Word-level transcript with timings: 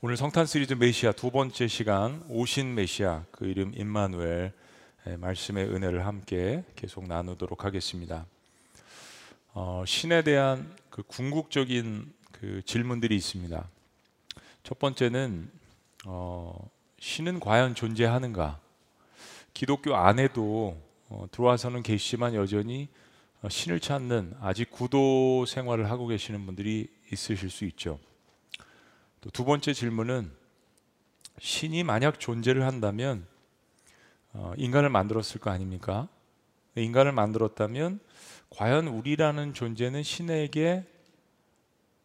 오늘 0.00 0.16
성탄 0.16 0.46
시리즈 0.46 0.74
메시아 0.74 1.10
두 1.10 1.32
번째 1.32 1.66
시간 1.66 2.24
오신 2.28 2.76
메시아 2.76 3.24
그 3.32 3.46
이름 3.46 3.72
임마누엘 3.74 4.52
예, 5.08 5.16
말씀의 5.16 5.64
은혜를 5.74 6.06
함께 6.06 6.62
계속 6.76 7.08
나누도록 7.08 7.64
하겠습니다. 7.64 8.24
어, 9.54 9.82
신에 9.84 10.22
대한 10.22 10.72
그 10.88 11.02
궁극적인 11.02 12.12
그 12.30 12.62
질문들이 12.64 13.16
있습니다. 13.16 13.68
첫 14.62 14.78
번째는 14.78 15.50
어, 16.06 16.70
신은 17.00 17.40
과연 17.40 17.74
존재하는가? 17.74 18.60
기독교 19.52 19.96
안에도 19.96 20.80
어, 21.08 21.26
들어와서는 21.32 21.82
계시지만 21.82 22.34
여전히 22.34 22.86
어, 23.42 23.48
신을 23.48 23.80
찾는 23.80 24.36
아직 24.40 24.70
구도 24.70 25.44
생활을 25.44 25.90
하고 25.90 26.06
계시는 26.06 26.46
분들이 26.46 26.86
있으실 27.10 27.50
수 27.50 27.64
있죠. 27.64 27.98
또 29.20 29.30
두 29.30 29.44
번째 29.44 29.72
질문은 29.72 30.30
신이 31.40 31.84
만약 31.84 32.20
존재를 32.20 32.64
한다면 32.64 33.26
어, 34.32 34.52
인간을 34.56 34.88
만들었을 34.90 35.40
거 35.40 35.50
아닙니까? 35.50 36.08
인간을 36.74 37.12
만들었다면 37.12 38.00
과연 38.50 38.86
우리라는 38.88 39.54
존재는 39.54 40.02
신에게 40.02 40.84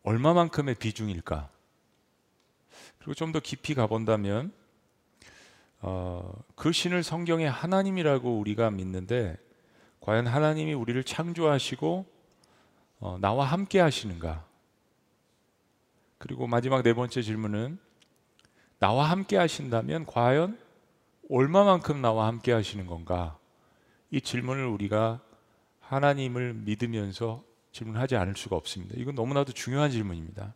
얼마만큼의 0.03 0.75
비중일까? 0.75 1.49
그리고 2.97 3.13
좀 3.13 3.31
더 3.31 3.39
깊이 3.39 3.73
가본다면 3.75 4.52
어, 5.81 6.33
그 6.55 6.71
신을 6.71 7.03
성경의 7.03 7.49
하나님이라고 7.49 8.39
우리가 8.39 8.71
믿는데 8.71 9.38
과연 9.99 10.27
하나님이 10.27 10.73
우리를 10.73 11.03
창조하시고 11.03 12.05
어, 12.99 13.17
나와 13.19 13.45
함께 13.45 13.80
하시는가? 13.80 14.45
그리고 16.23 16.47
마지막 16.47 16.83
네 16.83 16.93
번째 16.93 17.21
질문은 17.21 17.77
나와 18.79 19.11
함께 19.11 19.35
하신다면 19.35 20.05
과연 20.05 20.57
얼마만큼 21.30 22.02
나와 22.02 22.27
함께 22.27 22.53
하시는 22.53 22.88
건가? 22.88 23.38
이 24.09 24.21
질문을 24.21 24.65
우리가 24.67 25.19
하나님을 25.81 26.53
믿으면서 26.53 27.43
질문하지 27.73 28.15
않을 28.15 28.38
수가 28.38 28.55
없습니다. 28.55 28.95
이건 28.97 29.15
너무나도 29.15 29.52
중요한 29.52 29.91
질문입니다. 29.91 30.53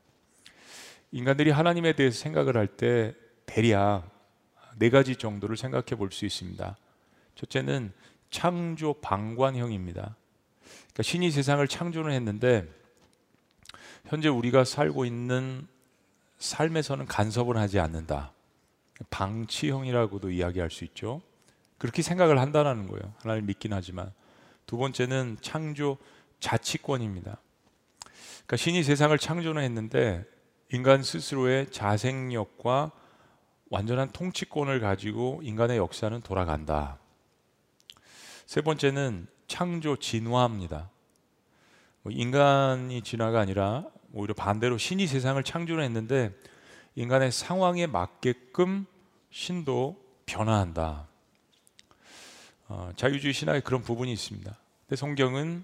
인간들이 1.11 1.51
하나님에 1.51 1.91
대해서 1.97 2.17
생각을 2.17 2.55
할 2.55 2.67
때 2.77 3.13
대략 3.45 4.09
네 4.79 4.89
가지 4.89 5.17
정도를 5.17 5.57
생각해 5.57 5.97
볼 5.97 6.11
수 6.13 6.25
있습니다. 6.25 6.77
첫째는 7.35 7.91
창조 8.29 8.93
방관형입니다. 9.01 10.15
그러니까 10.61 11.03
신이 11.03 11.29
세상을 11.29 11.67
창조는 11.67 12.13
했는데 12.13 12.73
현재 14.07 14.29
우리가 14.29 14.63
살고 14.63 15.05
있는 15.05 15.67
삶에서는 16.37 17.05
간섭을 17.05 17.57
하지 17.57 17.79
않는다. 17.79 18.31
방치형이라고도 19.09 20.31
이야기할 20.31 20.71
수 20.71 20.85
있죠. 20.85 21.21
그렇게 21.77 22.01
생각을 22.01 22.39
한다는 22.39 22.87
거예요. 22.87 23.13
하나님 23.21 23.45
믿긴 23.45 23.73
하지만 23.73 24.11
두 24.65 24.77
번째는 24.77 25.37
창조 25.41 25.97
자치권입니다. 26.39 27.37
그러니까 28.45 28.57
신이 28.57 28.83
세상을 28.83 29.17
창조는 29.17 29.61
했는데 29.61 30.25
인간 30.71 31.03
스스로의 31.03 31.69
자생력과 31.71 32.91
완전한 33.69 34.09
통치권을 34.11 34.79
가지고 34.79 35.41
인간의 35.43 35.77
역사는 35.77 36.21
돌아간다. 36.21 36.97
세 38.45 38.61
번째는 38.61 39.27
창조 39.47 39.97
진화입니다. 39.97 40.89
뭐 42.03 42.13
인간이 42.13 43.01
진화가 43.01 43.39
아니라 43.39 43.85
오히려 44.17 44.33
반대로 44.33 44.79
신이 44.79 45.05
세상을 45.05 45.41
창조했는데 45.43 46.33
인간의 46.95 47.31
상황에 47.31 47.85
맞게끔 47.85 48.87
신도 49.29 49.95
변화한다. 50.25 51.07
어, 52.67 52.89
자유주의 52.95 53.31
신학에 53.31 53.59
그런 53.59 53.83
부분이 53.83 54.11
있습니다. 54.11 54.57
근데 54.87 54.95
성경은 54.95 55.63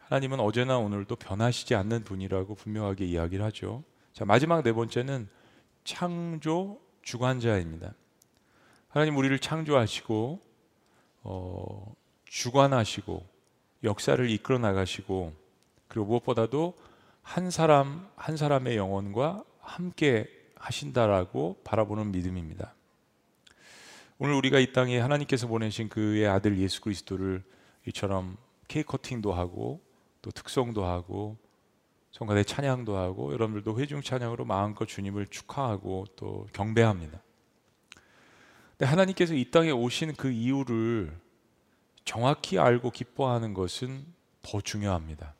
하나님은 0.00 0.40
어제나 0.40 0.78
오늘도 0.78 1.14
변하시지 1.14 1.76
않는 1.76 2.02
분이라고 2.02 2.56
분명하게 2.56 3.04
이야기를 3.04 3.44
하죠. 3.46 3.84
자, 4.12 4.24
마지막 4.24 4.64
네 4.64 4.72
번째는 4.72 5.28
창조 5.84 6.80
주관자입니다. 7.02 7.94
하나님 8.88 9.16
우리를 9.16 9.38
창조하시고 9.38 10.40
어, 11.22 11.94
주관하시고 12.24 13.24
역사를 13.84 14.28
이끌어 14.28 14.58
나가시고 14.58 15.32
그리고 15.86 16.06
무엇보다도 16.06 16.74
한 17.26 17.50
사람 17.50 18.08
한 18.14 18.36
사람의 18.36 18.76
영혼과 18.76 19.42
함께 19.58 20.28
하신다라고 20.54 21.60
바라보는 21.64 22.12
믿음입니다. 22.12 22.72
오늘 24.18 24.34
우리가 24.34 24.60
이 24.60 24.72
땅에 24.72 25.00
하나님께서 25.00 25.48
보내신 25.48 25.88
그의 25.88 26.28
아들 26.28 26.56
예수 26.58 26.80
그리스도를 26.80 27.42
이처럼 27.88 28.36
케이크 28.68 28.92
커팅도 28.92 29.32
하고 29.32 29.82
또 30.22 30.30
특성도 30.30 30.84
하고 30.84 31.36
성가대 32.12 32.44
찬양도 32.44 32.96
하고 32.96 33.32
여러분들도 33.32 33.78
회중 33.80 34.02
찬양으로 34.02 34.44
마음껏 34.44 34.86
주님을 34.86 35.26
축하하고 35.26 36.06
또 36.14 36.46
경배합니다. 36.52 37.20
근데 38.70 38.86
하나님께서 38.86 39.34
이 39.34 39.50
땅에 39.50 39.72
오신 39.72 40.14
그 40.14 40.30
이유를 40.30 41.12
정확히 42.04 42.60
알고 42.60 42.92
기뻐하는 42.92 43.52
것은 43.52 44.06
더 44.42 44.60
중요합니다. 44.60 45.34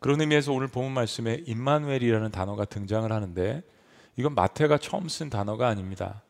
그런 0.00 0.20
의미에서 0.20 0.52
오늘 0.52 0.68
본문 0.68 0.92
말씀에 0.92 1.42
임마누엘이라는 1.46 2.30
단어가 2.30 2.64
등장을 2.64 3.10
하는데 3.10 3.62
이건 4.16 4.34
마태가 4.34 4.78
처음 4.78 5.08
쓴 5.08 5.30
단어가 5.30 5.68
아닙니다. 5.68 6.22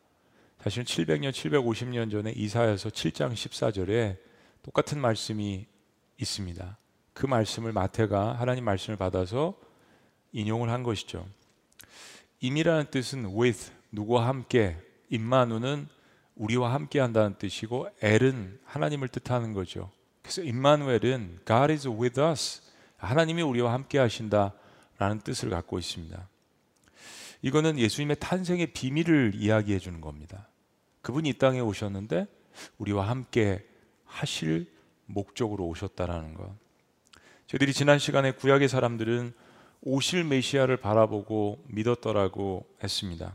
사실은 0.61 0.85
700년, 0.85 1.31
750년 1.31 2.11
전에 2.11 2.31
이사야서 2.31 2.89
7장 2.89 3.33
14절에 3.33 4.17
똑같은 4.63 4.99
말씀이 4.99 5.65
있습니다. 6.17 6.77
그 7.13 7.25
말씀을 7.25 7.71
마태가 7.71 8.33
하나님 8.33 8.65
말씀을 8.65 8.97
받아서 8.97 9.55
인용을 10.31 10.69
한 10.69 10.83
것이죠. 10.83 11.25
임이라는 12.41 12.91
뜻은 12.91 13.25
with 13.35 13.71
누구와 13.91 14.27
함께 14.27 14.77
임마누는 15.09 15.87
우리와 16.35 16.73
함께 16.73 16.99
한다는 16.99 17.37
뜻이고 17.37 17.89
엘은 18.01 18.59
하나님을 18.63 19.09
뜻하는 19.09 19.53
거죠. 19.53 19.91
그래서 20.21 20.41
임마누엘은 20.41 21.41
God 21.45 21.71
is 21.71 21.87
with 21.87 22.19
us 22.19 22.68
하나님이 22.99 23.41
우리와 23.41 23.73
함께 23.73 23.97
하신다라는 23.97 25.21
뜻을 25.23 25.49
갖고 25.49 25.79
있습니다. 25.79 26.27
이거는 27.41 27.79
예수님의 27.79 28.17
탄생의 28.19 28.67
비밀을 28.73 29.33
이야기해 29.35 29.79
주는 29.79 30.01
겁니다. 30.01 30.47
그분이 31.01 31.29
이 31.29 31.33
땅에 31.33 31.59
오셨는데 31.61 32.27
우리와 32.77 33.07
함께 33.07 33.65
하실 34.05 34.71
목적으로 35.05 35.65
오셨다라는 35.65 36.33
것. 36.33 36.53
저희들이 37.47 37.73
지난 37.73 37.97
시간에 37.97 38.31
구약의 38.31 38.67
사람들은 38.67 39.33
오실 39.81 40.25
메시아를 40.25 40.77
바라보고 40.77 41.63
믿었더라고 41.67 42.67
했습니다. 42.83 43.33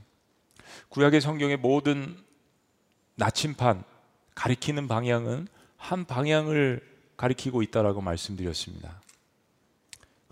구약의 0.91 1.21
성경의 1.21 1.57
모든 1.57 2.17
나침판 3.17 3.83
가리키는 4.35 4.89
방향은 4.89 5.49
한 5.77 6.05
방향을 6.05 6.83
가리키고 7.17 7.63
있다라고 7.63 8.03
말씀드렸습니다. 8.03 9.01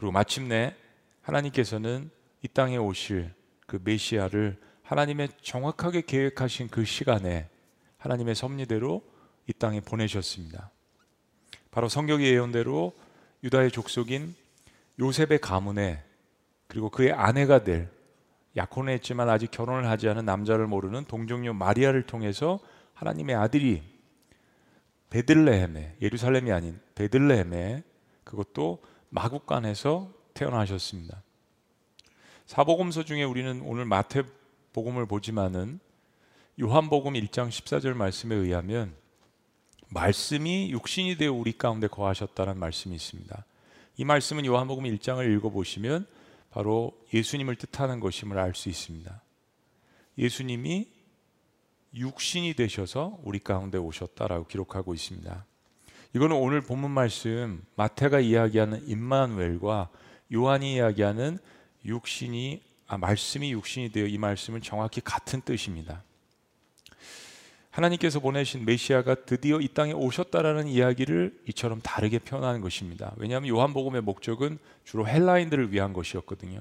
그리고 0.03 0.11
마침내 0.11 0.75
하나님께서는 1.21 2.11
이 2.43 2.49
땅에 2.49 2.77
오실 2.77 3.33
그 3.69 3.81
메시아를 3.85 4.61
하나님의 4.83 5.29
정확하게 5.43 6.01
계획하신 6.01 6.71
그 6.71 6.85
시간에 6.85 7.49
하나님의 7.99 8.35
섭리대로 8.35 9.01
이 9.47 9.53
땅에 9.53 9.81
보내셨습니다. 9.81 10.73
바로 11.71 11.89
성경의 11.89 12.33
예언대로 12.33 12.93
유다의 13.45 13.71
족속인 13.71 14.35
요셉의 14.99 15.39
가문에 15.39 16.03
그리고 16.67 16.91
그의 16.91 17.13
아내가 17.13 17.63
될 17.63 17.89
약혼했지만 18.57 19.29
아직 19.29 19.53
결혼을 19.53 19.89
하지 19.89 20.09
않은 20.09 20.25
남자를 20.25 20.67
모르는 20.67 21.05
동정녀 21.05 21.53
마리아를 21.53 22.03
통해서 22.07 22.59
하나님의 22.95 23.37
아들이 23.37 23.85
베들레헴에 25.11 25.99
예루살렘이 26.03 26.51
아닌 26.51 26.81
베들레헴에 26.97 27.85
그것도 28.25 28.81
마국간에서 29.13 30.11
태어나셨습니다. 30.35 31.23
사복음서 32.47 33.05
중에 33.05 33.25
우리는 33.25 33.61
오늘 33.63 33.85
마태복음을 33.85 35.07
보지만은 35.07 35.81
요한복음 36.61 37.13
1장 37.15 37.49
14절 37.49 37.95
말씀에 37.95 38.35
의하면 38.35 38.95
말씀이 39.91 40.71
육신이 40.71 41.17
되어 41.17 41.33
우리 41.33 41.53
가운데 41.53 41.87
거하셨다는 41.87 42.59
말씀이 42.59 42.95
있습니다. 42.95 43.45
이 43.99 44.05
말씀은 44.05 44.47
요한복음 44.47 44.85
1장을 44.85 45.37
읽어 45.37 45.51
보시면 45.51 46.07
바로 46.51 46.99
예수님을 47.13 47.57
뜻하는 47.57 48.01
것임을 48.01 48.39
알 48.39 48.55
수 48.55 48.71
있습니다. 48.71 49.21
예수님이 50.17 50.89
육신이 51.95 52.55
되셔서 52.55 53.19
우리 53.23 53.39
가운데 53.39 53.77
오셨다라고 53.77 54.47
기록하고 54.47 54.95
있습니다. 54.95 55.45
이거는 56.15 56.37
오늘 56.37 56.61
본문 56.61 56.91
말씀 56.91 57.65
마태가 57.75 58.21
이야기하는 58.21 58.87
임마누엘과 58.87 59.89
요한이 60.35 60.75
이야기하는 60.75 61.39
육신이 61.87 62.63
아, 62.87 62.99
말씀이 62.99 63.53
육신이 63.53 63.93
되어 63.93 64.07
이 64.07 64.19
말씀은 64.19 64.61
정확히 64.61 65.01
같은 65.01 65.41
뜻입니다. 65.41 66.03
하나님께서 67.71 68.21
보내신 68.21 68.67
메시아가 68.67 69.15
드디어 69.15 69.59
이 69.59 69.69
땅에 69.69 69.93
오셨다라는 69.93 70.69
이야기를 70.69 71.41
이처럼 71.49 71.81
다르게 71.81 72.19
표현하는 72.19 72.61
것입니다. 72.61 73.15
왜냐하면 73.17 73.49
요한복음의 73.49 74.03
목적은 74.03 74.59
주로 74.85 75.09
헬라인들을 75.09 75.73
위한 75.73 75.95
것이었거든요. 75.95 76.61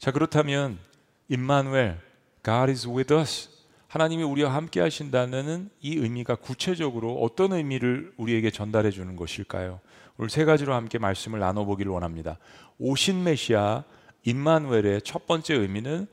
자 0.00 0.10
그렇다면 0.10 0.80
임마누엘, 1.28 2.00
God 2.44 2.72
is 2.72 2.88
with 2.88 3.14
us. 3.14 3.59
하나님이 3.90 4.22
우리와 4.22 4.54
함께 4.54 4.80
하신다는 4.80 5.68
이 5.80 5.96
의미가 5.96 6.36
구체적으로 6.36 7.20
어떤 7.22 7.52
의미를 7.52 8.12
우리에게 8.18 8.52
전달해 8.52 8.92
주는 8.92 9.16
것일까요? 9.16 9.80
오늘 10.16 10.30
세 10.30 10.44
가지로 10.44 10.74
함께 10.74 10.98
말씀을 10.98 11.40
나눠 11.40 11.64
보기를 11.64 11.90
원합니다. 11.90 12.38
오신 12.78 13.24
메시아 13.24 13.82
임마누엘의 14.22 15.02
첫 15.02 15.26
번째 15.26 15.54
의미는 15.54 16.06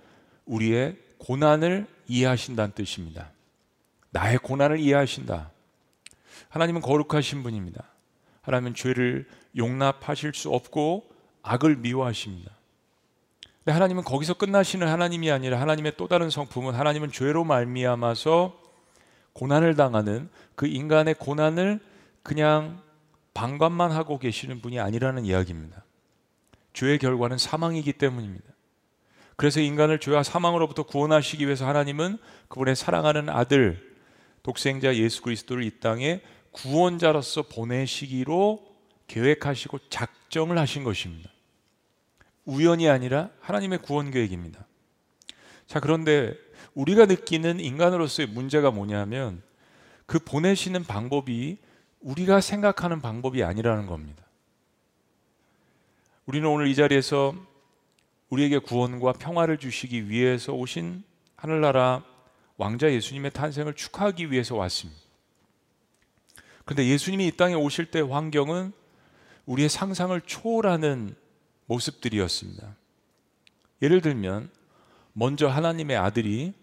우리의 0.47 0.97
고난을 1.19 1.85
이해하신다는 2.07 2.73
뜻입니다. 2.73 3.29
나의 4.09 4.39
고난을 4.39 4.79
이해하신다. 4.79 5.51
하나님은 6.49 6.81
거룩하신 6.81 7.43
분입니다. 7.43 7.83
하나님은 8.41 8.73
죄를 8.73 9.27
용납하실 9.55 10.33
수 10.33 10.49
없고 10.49 11.07
악을 11.43 11.75
미워하십니다. 11.75 12.56
근데 13.67 13.73
하나님은 13.73 14.05
거기서 14.05 14.35
끝나시는 14.35 14.87
하나님이 14.87 15.29
아니라 15.29 15.59
하나님의 15.59 15.95
또 15.97 16.07
다른 16.07 16.29
성품은 16.29 16.73
하나님은 16.73 17.11
죄로 17.11 17.43
말미암아서 17.43 18.57
고난을 19.33 19.75
당하는 19.75 20.29
그 20.55 20.67
인간의 20.67 21.15
고난을 21.15 21.81
그냥 22.23 22.81
방관만 23.33 23.91
하고 23.91 24.19
계시는 24.19 24.61
분이 24.61 24.79
아니라는 24.79 25.25
이야기입니다. 25.25 25.83
죄의 26.71 26.97
결과는 26.97 27.37
사망이기 27.37 27.91
때문입니다. 27.91 28.45
그래서 29.35 29.59
인간을 29.59 29.99
죄와 29.99 30.23
사망으로부터 30.23 30.83
구원하시기 30.83 31.45
위해서 31.45 31.67
하나님은 31.67 32.19
그분의 32.47 32.73
사랑하는 32.73 33.27
아들 33.27 33.97
독생자 34.43 34.95
예수 34.95 35.21
그리스도를 35.23 35.65
이 35.65 35.77
땅에 35.81 36.21
구원자로서 36.51 37.41
보내시기로 37.41 38.65
계획하시고 39.07 39.89
작정을 39.89 40.57
하신 40.57 40.85
것입니다. 40.85 41.29
우연이 42.47 42.89
아니라 42.89 43.29
하나님의 43.41 43.79
구원 43.79 44.09
계획입니다. 44.09 44.65
자, 45.67 45.81
그런데 45.81 46.33
우리가 46.73 47.05
느끼는 47.05 47.59
인간으로서의 47.59 48.29
문제가 48.29 48.71
뭐냐면 48.71 49.43
그 50.05 50.17
보내시는 50.17 50.85
방법이 50.85 51.57
우리가 51.99 52.39
생각하는 52.39 53.01
방법이 53.01 53.43
아니라는 53.43 53.85
겁니다. 53.85 54.23
우리는 56.25 56.47
오늘 56.47 56.67
이 56.67 56.75
자리에서 56.75 57.35
우리에게 58.29 58.59
구원과 58.59 59.13
평화를 59.13 59.57
주시기 59.57 60.09
위해서 60.09 60.53
오신 60.53 61.03
하늘나라 61.35 62.03
왕자 62.55 62.91
예수님의 62.91 63.31
탄생을 63.31 63.73
축하하기 63.73 64.31
위해서 64.31 64.55
왔습니다. 64.55 65.01
그런데 66.63 66.87
예수님이 66.87 67.27
이 67.27 67.31
땅에 67.31 67.55
오실 67.55 67.91
때 67.91 67.99
환경은 67.99 68.71
우리의 69.45 69.67
상상을 69.69 70.19
초월하는 70.21 71.15
모습들이었습니다. 71.67 72.75
예를 73.81 74.01
들면 74.01 74.49
먼저 75.13 75.47
하나님의 75.47 75.95
아들이 75.97 76.53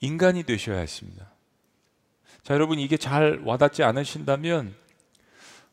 인간이 0.00 0.42
되셔야 0.44 0.78
했습니다. 0.78 1.30
자, 2.42 2.54
여러분 2.54 2.78
이게 2.78 2.96
잘 2.96 3.40
와닿지 3.44 3.82
않으신다면 3.82 4.74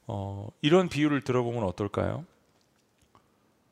어, 0.06 0.50
이런 0.62 0.90
비유를 0.90 1.24
들어보면 1.24 1.64
어떨까요? 1.64 2.26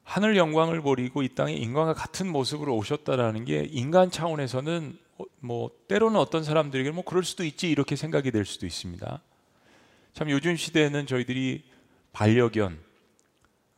하늘 0.03 0.37
영광을 0.37 0.81
버리고 0.81 1.23
이 1.23 1.29
땅에 1.29 1.53
인간과 1.53 1.93
같은 1.93 2.31
모습으로 2.31 2.75
오셨다라는 2.75 3.45
게 3.45 3.67
인간 3.71 4.11
차원에서는 4.11 4.97
어, 5.17 5.23
뭐 5.39 5.71
때로는 5.87 6.19
어떤 6.19 6.43
사람들에게 6.43 6.91
뭐 6.91 7.03
그럴 7.03 7.23
수도 7.23 7.43
있지 7.43 7.69
이렇게 7.69 7.95
생각이 7.95 8.31
될 8.31 8.45
수도 8.45 8.65
있습니다. 8.65 9.21
참 10.13 10.29
요즘 10.29 10.55
시대에는 10.55 11.07
저희들이 11.07 11.63
반려견 12.13 12.79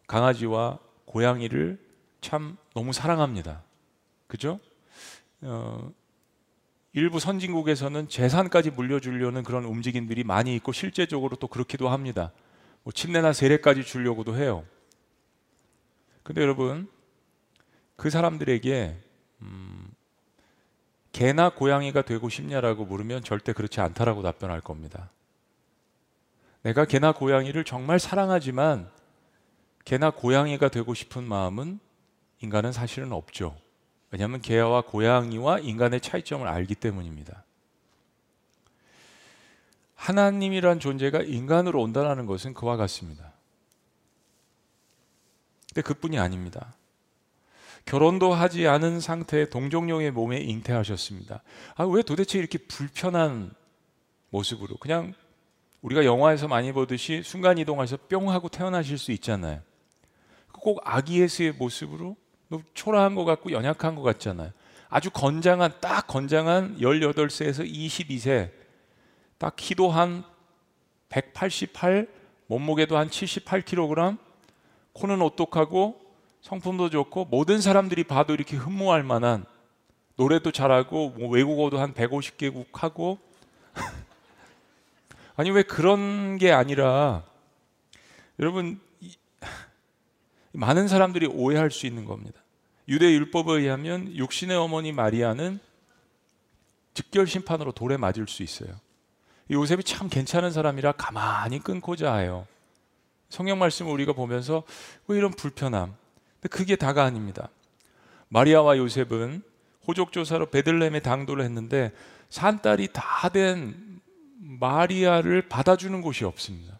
강아지와 0.07 0.79
고양이를 1.05 1.79
참 2.21 2.57
너무 2.73 2.93
사랑합니다. 2.93 3.63
그죠? 4.27 4.59
어, 5.41 5.91
일부 6.93 7.19
선진국에서는 7.19 8.07
재산까지 8.07 8.71
물려주려는 8.71 9.43
그런 9.43 9.65
움직임들이 9.65 10.23
많이 10.23 10.55
있고 10.55 10.71
실제적으로 10.71 11.35
또 11.35 11.47
그렇기도 11.47 11.89
합니다. 11.89 12.31
뭐 12.83 12.91
침례나 12.91 13.33
세례까지 13.33 13.83
주려고도 13.83 14.35
해요. 14.35 14.65
근데 16.23 16.41
여러분 16.41 16.89
그 17.95 18.09
사람들에게 18.09 18.97
음, 19.41 19.87
개나 21.11 21.49
고양이가 21.49 22.03
되고 22.03 22.29
싶냐라고 22.29 22.85
물으면 22.85 23.23
절대 23.23 23.53
그렇지 23.53 23.81
않다라고 23.81 24.23
답변할 24.23 24.61
겁니다. 24.61 25.09
내가 26.63 26.85
개나 26.85 27.11
고양이를 27.11 27.63
정말 27.63 27.99
사랑하지만 27.99 28.89
개나 29.87 30.09
고양이가 30.09 30.67
되고 30.67 30.93
싶은 30.93 31.23
마음은 31.23 31.79
인간은 32.41 32.73
사실은 32.73 33.13
없죠. 33.13 33.55
왜냐하면 34.11 34.41
개와 34.41 34.81
고양이와 34.81 35.59
인간의 35.59 36.01
차이점을 36.01 36.45
알기 36.45 36.75
때문입니다. 36.75 37.45
하나님이란 39.95 40.81
존재가 40.81 41.21
인간으로 41.21 41.81
온다는 41.81 42.25
것은 42.25 42.53
그와 42.53 42.75
같습니다. 42.75 43.31
근데 45.69 45.81
그뿐이 45.83 46.19
아닙니다. 46.19 46.75
결혼도 47.85 48.33
하지 48.33 48.67
않은 48.67 48.99
상태의 48.99 49.49
동정녀의 49.49 50.11
몸에 50.11 50.41
잉태하셨습니다. 50.41 51.41
아, 51.75 51.85
왜 51.85 52.01
도대체 52.01 52.37
이렇게 52.37 52.57
불편한 52.57 53.53
모습으로 54.31 54.75
그냥 54.81 55.13
우리가 55.81 56.03
영화에서 56.03 56.49
많이 56.49 56.73
보듯이 56.73 57.23
순간 57.23 57.57
이동해서 57.57 57.95
뿅 58.09 58.29
하고 58.29 58.49
태어나실 58.49 58.97
수 58.97 59.13
있잖아요. 59.13 59.61
꼭 60.59 60.81
아기 60.83 61.21
예수의 61.21 61.53
모습으로 61.53 62.15
너무 62.49 62.63
초라한 62.73 63.15
것 63.15 63.25
같고 63.25 63.51
연약한 63.51 63.95
것 63.95 64.01
같잖아요. 64.01 64.51
아주 64.89 65.09
건장한 65.11 65.73
딱 65.81 66.07
건장한 66.07 66.77
18세에서 66.79 67.69
22세 67.69 68.51
딱 69.37 69.55
키도 69.55 69.89
한 69.89 70.23
188, 71.09 72.07
몸무게도 72.47 72.97
한 72.97 73.09
78kg, 73.09 74.17
코는 74.93 75.21
오똑하고 75.21 75.99
성품도 76.41 76.89
좋고 76.89 77.25
모든 77.25 77.61
사람들이 77.61 78.03
봐도 78.03 78.33
이렇게 78.33 78.55
흠모할 78.55 79.03
만한 79.03 79.45
노래도 80.15 80.51
잘하고 80.51 81.09
뭐 81.11 81.29
외국어도 81.29 81.79
한 81.79 81.93
150개국 81.93 82.67
하고 82.73 83.19
아니 85.35 85.51
왜 85.51 85.61
그런 85.61 86.37
게 86.37 86.51
아니라 86.51 87.23
여러분 88.39 88.79
많은 90.57 90.87
사람들이 90.87 91.27
오해할 91.27 91.69
수 91.69 91.85
있는 91.85 92.05
겁니다. 92.05 92.41
유대 92.87 93.05
율법에 93.11 93.53
의하면 93.53 94.15
육신의 94.15 94.57
어머니 94.57 94.91
마리아는 94.91 95.59
즉결 96.95 97.27
심판으로 97.27 97.73
돌에 97.73 97.97
맞을 97.97 98.27
수 98.27 98.41
있어요. 98.41 98.69
요셉이 99.51 99.83
참 99.83 100.09
괜찮은 100.09 100.51
사람이라 100.51 100.93
가만히 100.93 101.59
끊고자 101.59 102.15
해요. 102.15 102.47
성경 103.29 103.59
말씀을 103.59 103.91
우리가 103.91 104.13
보면서 104.13 104.63
왜 105.07 105.17
이런 105.17 105.31
불편함, 105.31 105.93
근데 106.41 106.49
그게 106.49 106.75
다가 106.75 107.03
아닙니다. 107.03 107.49
마리아와 108.29 108.77
요셉은 108.77 109.43
호적 109.87 110.11
조사로 110.11 110.47
베들레헴에 110.47 111.01
당도를 111.01 111.43
했는데 111.43 111.91
산달이 112.29 112.89
다 112.93 113.29
된 113.29 114.01
마리아를 114.39 115.49
받아주는 115.49 116.01
곳이 116.01 116.25
없습니다. 116.25 116.79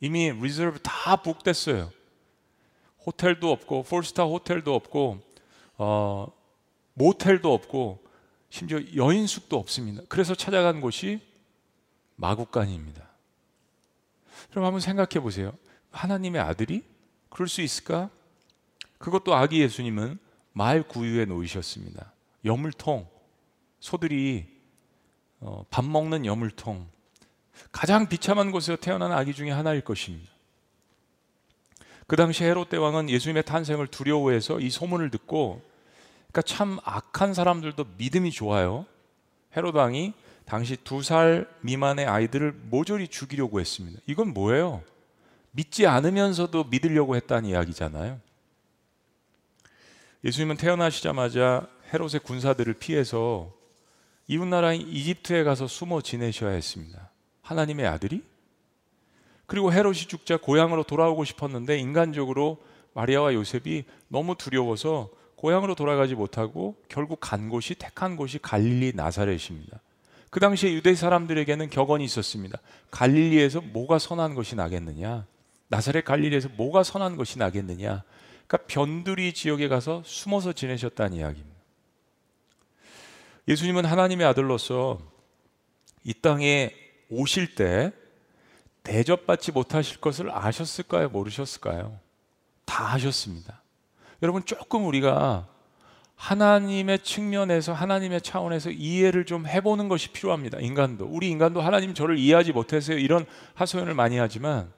이미 0.00 0.30
reserve 0.30 0.78
다 0.82 1.16
book됐어요. 1.16 1.90
호텔도 3.06 3.50
없고 3.50 3.84
four 3.84 4.04
star 4.04 4.24
호텔도 4.24 4.74
없고 4.74 5.20
어, 5.78 6.32
모텔도 6.94 7.52
없고 7.52 8.04
심지어 8.50 8.80
여인숙도 8.94 9.56
없습니다. 9.56 10.02
그래서 10.08 10.34
찾아간 10.34 10.80
곳이 10.80 11.20
마구간입니다. 12.16 13.08
그럼 14.50 14.64
한번 14.64 14.80
생각해 14.80 15.20
보세요. 15.22 15.52
하나님의 15.90 16.40
아들이 16.40 16.82
그럴 17.30 17.48
수 17.48 17.62
있을까? 17.62 18.10
그것도 18.98 19.34
아기 19.34 19.60
예수님은 19.62 20.18
말 20.52 20.82
구유에 20.82 21.24
놓이셨습니다. 21.24 22.12
여물통, 22.44 23.08
소들이 23.78 24.46
어, 25.40 25.64
밥 25.70 25.84
먹는 25.84 26.26
여물통, 26.26 26.86
가장 27.72 28.08
비참한 28.08 28.50
곳에서 28.50 28.76
태어난 28.76 29.12
아기 29.12 29.32
중에 29.32 29.50
하나일 29.50 29.82
것입니다. 29.82 30.30
그 32.10 32.16
당시 32.16 32.42
헤롯 32.42 32.70
대왕은 32.70 33.08
예수님의 33.08 33.44
탄생을 33.44 33.86
두려워해서 33.86 34.58
이 34.58 34.68
소문을 34.68 35.12
듣고, 35.12 35.62
그러니까 36.32 36.42
참 36.42 36.80
악한 36.82 37.34
사람들도 37.34 37.86
믿음이 37.98 38.32
좋아요. 38.32 38.84
헤롯 39.56 39.76
왕이 39.76 40.14
당시 40.44 40.76
두 40.76 41.04
살 41.04 41.48
미만의 41.60 42.06
아이들을 42.06 42.50
모조리 42.64 43.06
죽이려고 43.06 43.60
했습니다. 43.60 44.00
이건 44.08 44.34
뭐예요? 44.34 44.82
믿지 45.52 45.86
않으면서도 45.86 46.64
믿으려고 46.64 47.14
했다는 47.14 47.48
이야기잖아요. 47.48 48.18
예수님은 50.24 50.56
태어나시자마자 50.56 51.68
헤롯의 51.94 52.22
군사들을 52.24 52.74
피해서 52.74 53.52
이웃 54.26 54.46
나라인 54.46 54.80
이집트에 54.80 55.44
가서 55.44 55.68
숨어 55.68 56.00
지내셔야 56.00 56.50
했습니다. 56.50 57.08
하나님의 57.42 57.86
아들이? 57.86 58.24
그리고 59.50 59.72
헤롯이 59.72 59.96
죽자 59.96 60.36
고향으로 60.36 60.84
돌아오고 60.84 61.24
싶었는데 61.24 61.76
인간적으로 61.76 62.58
마리아와 62.92 63.34
요셉이 63.34 63.82
너무 64.06 64.36
두려워서 64.36 65.10
고향으로 65.34 65.74
돌아가지 65.74 66.14
못하고 66.14 66.76
결국 66.88 67.18
간 67.20 67.48
곳이 67.48 67.74
택한 67.74 68.14
곳이 68.14 68.38
갈릴리 68.38 68.92
나사렛입니다. 68.94 69.80
그 70.30 70.38
당시에 70.38 70.72
유대 70.72 70.94
사람들에게는 70.94 71.68
격언이 71.68 72.04
있었습니다. 72.04 72.60
갈릴리에서 72.92 73.60
뭐가 73.60 73.98
선한 73.98 74.36
것이 74.36 74.54
나겠느냐? 74.54 75.26
나사렛 75.66 76.04
갈릴리에서 76.04 76.50
뭐가 76.50 76.84
선한 76.84 77.16
것이 77.16 77.36
나겠느냐? 77.40 78.04
그러니까 78.46 78.68
변두리 78.68 79.32
지역에 79.32 79.66
가서 79.66 80.04
숨어서 80.06 80.52
지내셨다는 80.52 81.16
이야기입니다. 81.16 81.56
예수님은 83.48 83.84
하나님의 83.84 84.28
아들로서 84.28 85.00
이 86.04 86.14
땅에 86.14 86.72
오실 87.08 87.56
때 87.56 87.90
대접받지 88.90 89.52
못하실 89.52 90.00
것을 90.00 90.36
아셨을까요? 90.36 91.10
모르셨을까요? 91.10 91.96
다 92.64 92.92
아셨습니다. 92.92 93.62
여러분 94.20 94.44
조금 94.44 94.84
우리가 94.86 95.46
하나님의 96.16 96.98
측면에서 96.98 97.72
하나님의 97.72 98.20
차원에서 98.20 98.70
이해를 98.70 99.26
좀 99.26 99.46
해보는 99.46 99.88
것이 99.88 100.10
필요합니다. 100.10 100.58
인간도 100.58 101.06
우리 101.06 101.30
인간도 101.30 101.60
하나님 101.60 101.94
저를 101.94 102.18
이해하지 102.18 102.52
못해서요 102.52 102.98
이런 102.98 103.26
하소연을 103.54 103.94
많이 103.94 104.18
하지만 104.18 104.72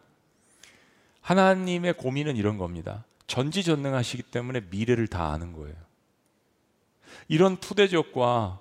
하나님의 1.23 1.95
고민은 1.95 2.37
이런 2.37 2.59
겁니다. 2.59 3.05
전지전능하시기 3.29 4.25
때문에 4.25 4.61
미래를 4.71 5.09
다 5.09 5.33
아는 5.33 5.55
거예요. 5.55 5.75
이런 7.29 7.57
푸대접과 7.57 8.61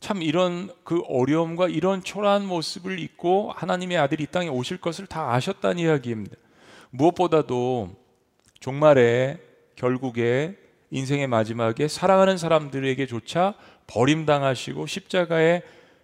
참 0.00 0.22
이런 0.22 0.70
그 0.84 1.02
어려움과 1.08 1.68
이런 1.68 2.02
초라한 2.02 2.46
모습을 2.46 2.98
잊고 2.98 3.52
하나님의 3.56 3.98
아들이 3.98 4.24
이 4.24 4.26
땅에 4.26 4.48
오실 4.48 4.78
것을 4.78 5.06
다 5.06 5.32
아셨다는 5.32 5.78
이야기입니다. 5.78 6.36
무엇보다도 6.90 7.90
종말에 8.60 9.38
결국에 9.76 10.56
인생의 10.90 11.26
마지막에 11.26 11.88
사랑하는 11.88 12.38
사람들에게조차 12.38 13.54
버림당하시고 13.86 14.86
십자가의 14.86 15.62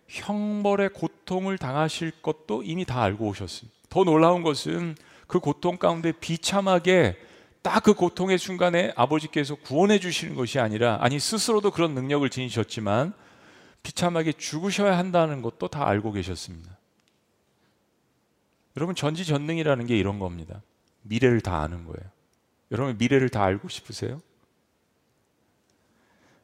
형벌의 0.09 0.91
고통을 0.91 1.59
당하실 1.59 2.13
것도 2.23 2.63
이미 2.63 2.85
다 2.85 3.03
알고 3.03 3.27
오셨습니다. 3.29 3.79
더 3.89 4.05
놀라운 4.05 4.43
것은 4.43 4.97
그 5.27 5.41
고통 5.41 5.79
가운데 5.79 6.13
비참하게 6.13 7.17
딱 7.63 7.83
그 7.83 7.95
고통의 7.95 8.39
순간에 8.39 8.93
아버지께서 8.95 9.55
구원해 9.55 9.99
주시는 9.99 10.35
것이 10.35 10.59
아니라 10.59 10.99
아니 11.01 11.19
스스로도 11.19 11.71
그런 11.71 11.95
능력을 11.95 12.29
지니셨지만 12.29 13.15
비참하게 13.85 14.33
죽으셔야 14.33 14.99
한다는 14.99 15.43
것도 15.43 15.69
다 15.69 15.87
알고 15.87 16.11
계셨습니다. 16.11 16.77
여러분 18.77 18.97
전지전능이라는 18.97 19.87
게 19.87 19.97
이런 19.97 20.19
겁니다. 20.19 20.63
미래를 21.03 21.41
다 21.41 21.61
아는 21.61 21.85
거예요. 21.85 22.11
여러분 22.73 22.99
미래를 22.99 23.29
다 23.29 23.45
알고 23.45 23.69
싶으세요? 23.69 24.21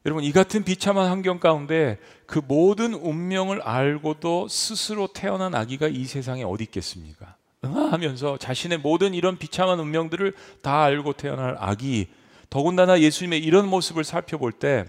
여러분 0.06 0.22
이 0.22 0.32
같은 0.32 0.64
비참한 0.64 1.08
환경 1.08 1.40
가운데 1.40 1.98
그 2.26 2.40
모든 2.46 2.94
운명을 2.94 3.62
알고도 3.62 4.48
스스로 4.48 5.08
태어난 5.08 5.54
아기가 5.54 5.88
이 5.88 6.04
세상에 6.04 6.44
어디 6.44 6.64
있겠습니까? 6.64 7.36
응하면서 7.64 8.38
자신의 8.38 8.78
모든 8.78 9.12
이런 9.12 9.36
비참한 9.36 9.80
운명들을 9.80 10.34
다 10.62 10.82
알고 10.82 11.14
태어날 11.14 11.56
아기 11.58 12.08
더군다나 12.48 13.00
예수님의 13.00 13.40
이런 13.40 13.68
모습을 13.68 14.04
살펴볼 14.04 14.52
때 14.52 14.86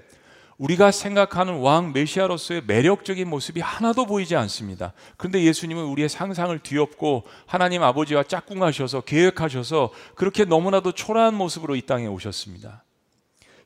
우리가 0.57 0.91
생각하는 0.91 1.59
왕 1.59 1.91
메시아로서의 1.93 2.63
매력적인 2.67 3.27
모습이 3.27 3.61
하나도 3.61 4.05
보이지 4.05 4.35
않습니다. 4.35 4.93
그런데 5.17 5.43
예수님은 5.43 5.85
우리의 5.85 6.07
상상을 6.07 6.57
뒤엎고 6.59 7.23
하나님 7.45 7.81
아버지와 7.81 8.23
짝꿍하셔서 8.23 9.01
계획하셔서 9.01 9.91
그렇게 10.15 10.45
너무나도 10.45 10.91
초라한 10.91 11.33
모습으로 11.33 11.75
이 11.75 11.81
땅에 11.81 12.05
오셨습니다. 12.07 12.83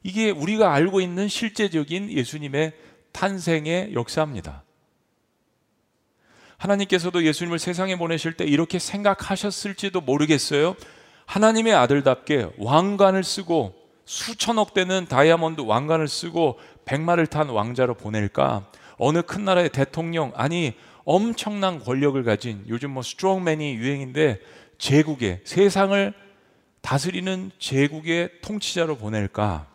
이게 0.04 0.30
우리가 0.30 0.74
알고 0.74 1.01
있는 1.01 1.27
실제적인 1.27 2.12
예수님의 2.12 2.74
탄생의 3.12 3.94
역사입니다. 3.94 4.63
하나님께서도 6.58 7.24
예수님을 7.25 7.60
세상에 7.60 7.98
보내실 7.98 8.34
때 8.34 8.46
이렇게 8.46 8.80
생각하셨을지도 8.80 10.01
모르겠어요. 10.01 10.75
하나님의 11.25 11.74
아들답게 11.74 12.51
왕관을 12.58 13.24
쓰고 13.24 13.74
수천억 14.06 14.74
되는 14.74 15.08
다이아몬드 15.08 15.62
왕관을 15.62 16.08
쓰고 16.08 16.60
백마를 16.86 17.27
탄 17.27 17.50
왕자로 17.50 17.96
보낼까? 17.96 18.70
어느 18.98 19.22
큰 19.22 19.46
나라의 19.46 19.70
대통령 19.70 20.32
아니 20.36 20.74
엄청난 21.04 21.80
권력을 21.80 22.22
가진 22.24 22.63
요즘 22.68 22.92
뭐 22.92 23.04
스트롱맨이 23.04 23.75
유행인데 23.75 24.39
제국의 24.77 25.42
세상을 25.44 26.13
다스리는 26.82 27.51
제국의 27.60 28.42
통치자로 28.42 28.98
보낼까? 28.98 29.68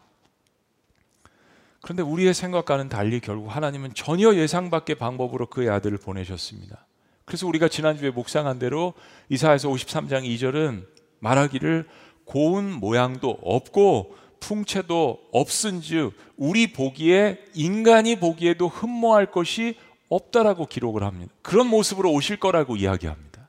그런데 1.83 2.03
우리의 2.03 2.35
생각과는 2.35 2.89
달리 2.89 3.21
결국 3.21 3.49
하나님은 3.49 3.95
전혀 3.95 4.35
예상 4.35 4.71
밖의 4.71 4.97
방법으로 4.97 5.47
그의 5.47 5.71
아들을 5.71 5.99
보내셨습니다. 5.99 6.87
그래서 7.25 7.47
우리가 7.47 7.69
지난주에 7.69 8.11
묵상한 8.11 8.59
대로 8.59 8.93
이사에서 9.29 9.69
53장 9.69 10.25
2절은 10.25 10.87
말하기를 11.21 11.89
고운 12.25 12.71
모양도 12.73 13.39
없고 13.43 14.17
풍채도 14.41 15.29
없은즉 15.33 16.15
우리 16.37 16.73
보기에 16.73 17.45
인간이 17.55 18.17
보기에도 18.17 18.69
흠모할 18.69 19.31
것이 19.31 19.77
없다라고 20.09 20.67
기록을 20.67 21.05
합니다. 21.05 21.33
그런 21.43 21.69
모습으로 21.69 22.13
오실 22.13 22.39
거라고 22.39 22.77
이야기합니다. 22.77 23.49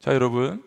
자, 0.00 0.14
여러분. 0.14 0.62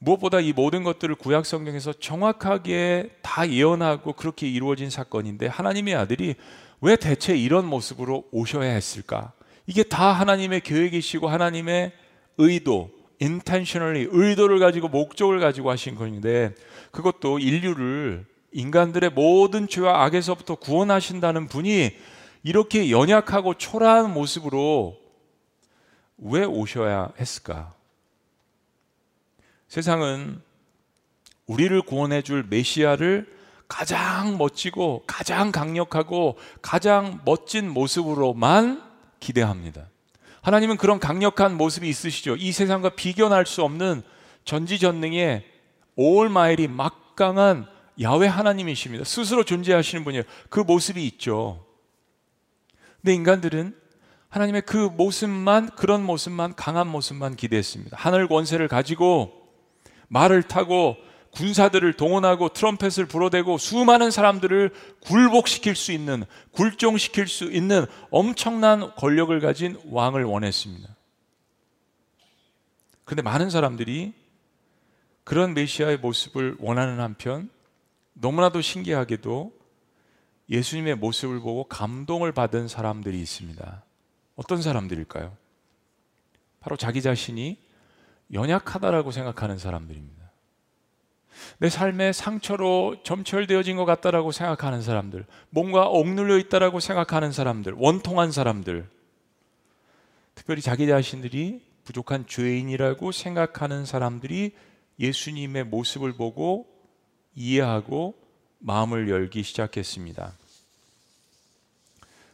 무엇보다 0.00 0.38
이 0.38 0.52
모든 0.52 0.84
것들을 0.84 1.16
구약 1.16 1.44
성경에서 1.44 1.92
정확하게 1.92 3.10
다 3.20 3.48
예언하고 3.50 4.12
그렇게 4.12 4.48
이루어진 4.48 4.90
사건인데 4.90 5.48
하나님의 5.48 5.96
아들이 5.96 6.36
왜 6.80 6.94
대체 6.94 7.36
이런 7.36 7.66
모습으로 7.66 8.24
오셔야 8.30 8.70
했을까? 8.70 9.32
이게 9.66 9.82
다 9.82 10.12
하나님의 10.12 10.60
계획이시고 10.60 11.28
하나님의 11.28 11.92
의도, 12.38 12.90
intentionally 13.20 14.08
의도를 14.10 14.58
가지고 14.58 14.88
목적을 14.88 15.40
가지고 15.40 15.70
하신 15.70 15.94
것인데 15.94 16.54
그것도 16.90 17.38
인류를 17.38 18.26
인간들의 18.52 19.10
모든 19.10 19.68
죄와 19.68 20.04
악에서부터 20.04 20.56
구원하신다는 20.56 21.48
분이 21.48 21.96
이렇게 22.42 22.90
연약하고 22.90 23.54
초라한 23.54 24.12
모습으로 24.14 24.98
왜 26.18 26.44
오셔야 26.44 27.12
했을까? 27.18 27.74
세상은 29.68 30.40
우리를 31.46 31.80
구원해 31.82 32.22
줄 32.22 32.44
메시아를 32.48 33.38
가장 33.68 34.38
멋지고 34.38 35.04
가장 35.06 35.52
강력하고 35.52 36.38
가장 36.62 37.20
멋진 37.24 37.70
모습으로만 37.70 38.82
기대합니다. 39.20 39.88
하나님은 40.48 40.78
그런 40.78 40.98
강력한 40.98 41.58
모습이 41.58 41.86
있으시죠. 41.90 42.36
이 42.36 42.52
세상과 42.52 42.90
비견할 42.90 43.44
수 43.44 43.62
없는 43.64 44.02
전지전능의 44.46 45.44
올마일이 45.94 46.68
막강한 46.68 47.66
야외 48.00 48.28
하나님이십니다. 48.28 49.04
스스로 49.04 49.44
존재하시는 49.44 50.04
분이에요. 50.04 50.22
그 50.48 50.60
모습이 50.60 51.06
있죠. 51.06 51.66
근데 53.02 53.12
인간들은 53.12 53.76
하나님의 54.30 54.62
그 54.62 54.76
모습만 54.76 55.68
그런 55.76 56.02
모습만 56.02 56.54
강한 56.54 56.86
모습만 56.86 57.36
기대했습니다. 57.36 57.98
하늘 58.00 58.26
권세를 58.26 58.68
가지고 58.68 59.50
말을 60.08 60.44
타고 60.44 60.96
군사들을 61.38 61.92
동원하고 61.92 62.48
트럼펫을 62.48 63.06
불어대고 63.06 63.58
수많은 63.58 64.10
사람들을 64.10 64.72
굴복시킬 65.02 65.76
수 65.76 65.92
있는 65.92 66.24
굴종시킬 66.50 67.28
수 67.28 67.44
있는 67.44 67.86
엄청난 68.10 68.92
권력을 68.96 69.38
가진 69.38 69.80
왕을 69.86 70.24
원했습니다. 70.24 70.88
그런데 73.04 73.22
많은 73.22 73.50
사람들이 73.50 74.14
그런 75.22 75.54
메시아의 75.54 75.98
모습을 75.98 76.56
원하는 76.58 76.98
한편 76.98 77.48
너무나도 78.14 78.60
신기하게도 78.60 79.52
예수님의 80.50 80.96
모습을 80.96 81.38
보고 81.38 81.64
감동을 81.68 82.32
받은 82.32 82.66
사람들이 82.66 83.20
있습니다. 83.20 83.84
어떤 84.34 84.60
사람들일까요? 84.60 85.36
바로 86.58 86.76
자기 86.76 87.00
자신이 87.00 87.58
연약하다라고 88.32 89.12
생각하는 89.12 89.56
사람들입니다. 89.56 90.17
내 91.58 91.68
삶의 91.68 92.12
상처로 92.12 92.96
점철되어진 93.02 93.76
것 93.76 93.84
같다라고 93.84 94.32
생각하는 94.32 94.82
사람들, 94.82 95.26
뭔가 95.50 95.86
억눌려 95.86 96.38
있다라고 96.38 96.80
생각하는 96.80 97.32
사람들, 97.32 97.74
원통한 97.76 98.32
사람들, 98.32 98.88
특별히 100.34 100.62
자기 100.62 100.86
자신들이 100.86 101.62
부족한 101.84 102.26
죄인이라고 102.26 103.12
생각하는 103.12 103.84
사람들이 103.84 104.52
예수님의 105.00 105.64
모습을 105.64 106.12
보고 106.12 106.66
이해하고 107.34 108.14
마음을 108.58 109.08
열기 109.08 109.42
시작했습니다. 109.42 110.32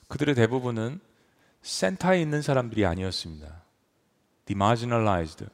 그들의 0.08 0.34
대부분은 0.34 1.00
센터에 1.62 2.20
있는 2.20 2.42
사람들이 2.42 2.84
아니었습니다. 2.84 3.62
demarginalized, 4.46 5.46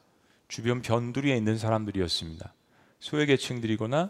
주변 0.47 0.81
변두리에 0.81 1.37
있는 1.37 1.57
사람들이었습니다. 1.57 2.53
소외계층들이거나 3.01 4.09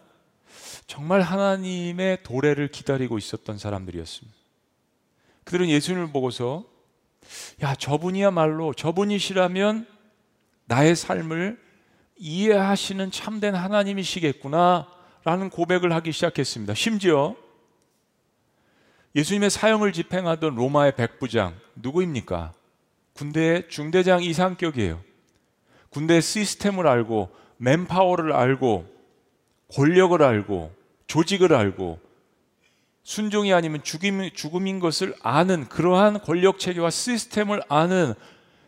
정말 0.86 1.22
하나님의 1.22 2.24
도래를 2.24 2.68
기다리고 2.68 3.18
있었던 3.18 3.58
사람들이었습니다. 3.58 4.38
그들은 5.46 5.70
예수님을 5.70 6.12
보고서 6.12 6.66
야 7.64 7.74
저분이야말로 7.74 8.74
저분이시라면 8.74 9.88
나의 10.66 10.96
삶을 10.96 11.60
이해하시는 12.18 13.12
참된 13.12 13.56
하나님이시겠구나 13.56 14.88
라는 15.24 15.50
고백을 15.50 15.94
하기 15.94 16.12
시작했습니다. 16.12 16.74
심지어 16.74 17.36
예수님의 19.16 19.50
사형을 19.50 19.94
집행하던 19.94 20.56
로마의 20.56 20.96
백부장 20.96 21.56
누구입니까? 21.76 22.54
군대의 23.14 23.70
중대장 23.70 24.24
이상격이에요. 24.24 25.02
군대의 25.90 26.22
시스템을 26.22 26.88
알고 26.88 27.30
맨파워를 27.62 28.34
알고 28.34 28.86
권력을 29.74 30.22
알고 30.22 30.72
조직을 31.08 31.54
알고 31.54 32.00
순종이 33.04 33.54
아니면 33.54 33.84
죽임, 33.84 34.30
죽음인 34.34 34.80
것을 34.80 35.16
아는 35.22 35.68
그러한 35.70 36.22
권력 36.22 36.60
체계와 36.60 36.90
시스템을 36.90 37.62
아는 37.70 38.14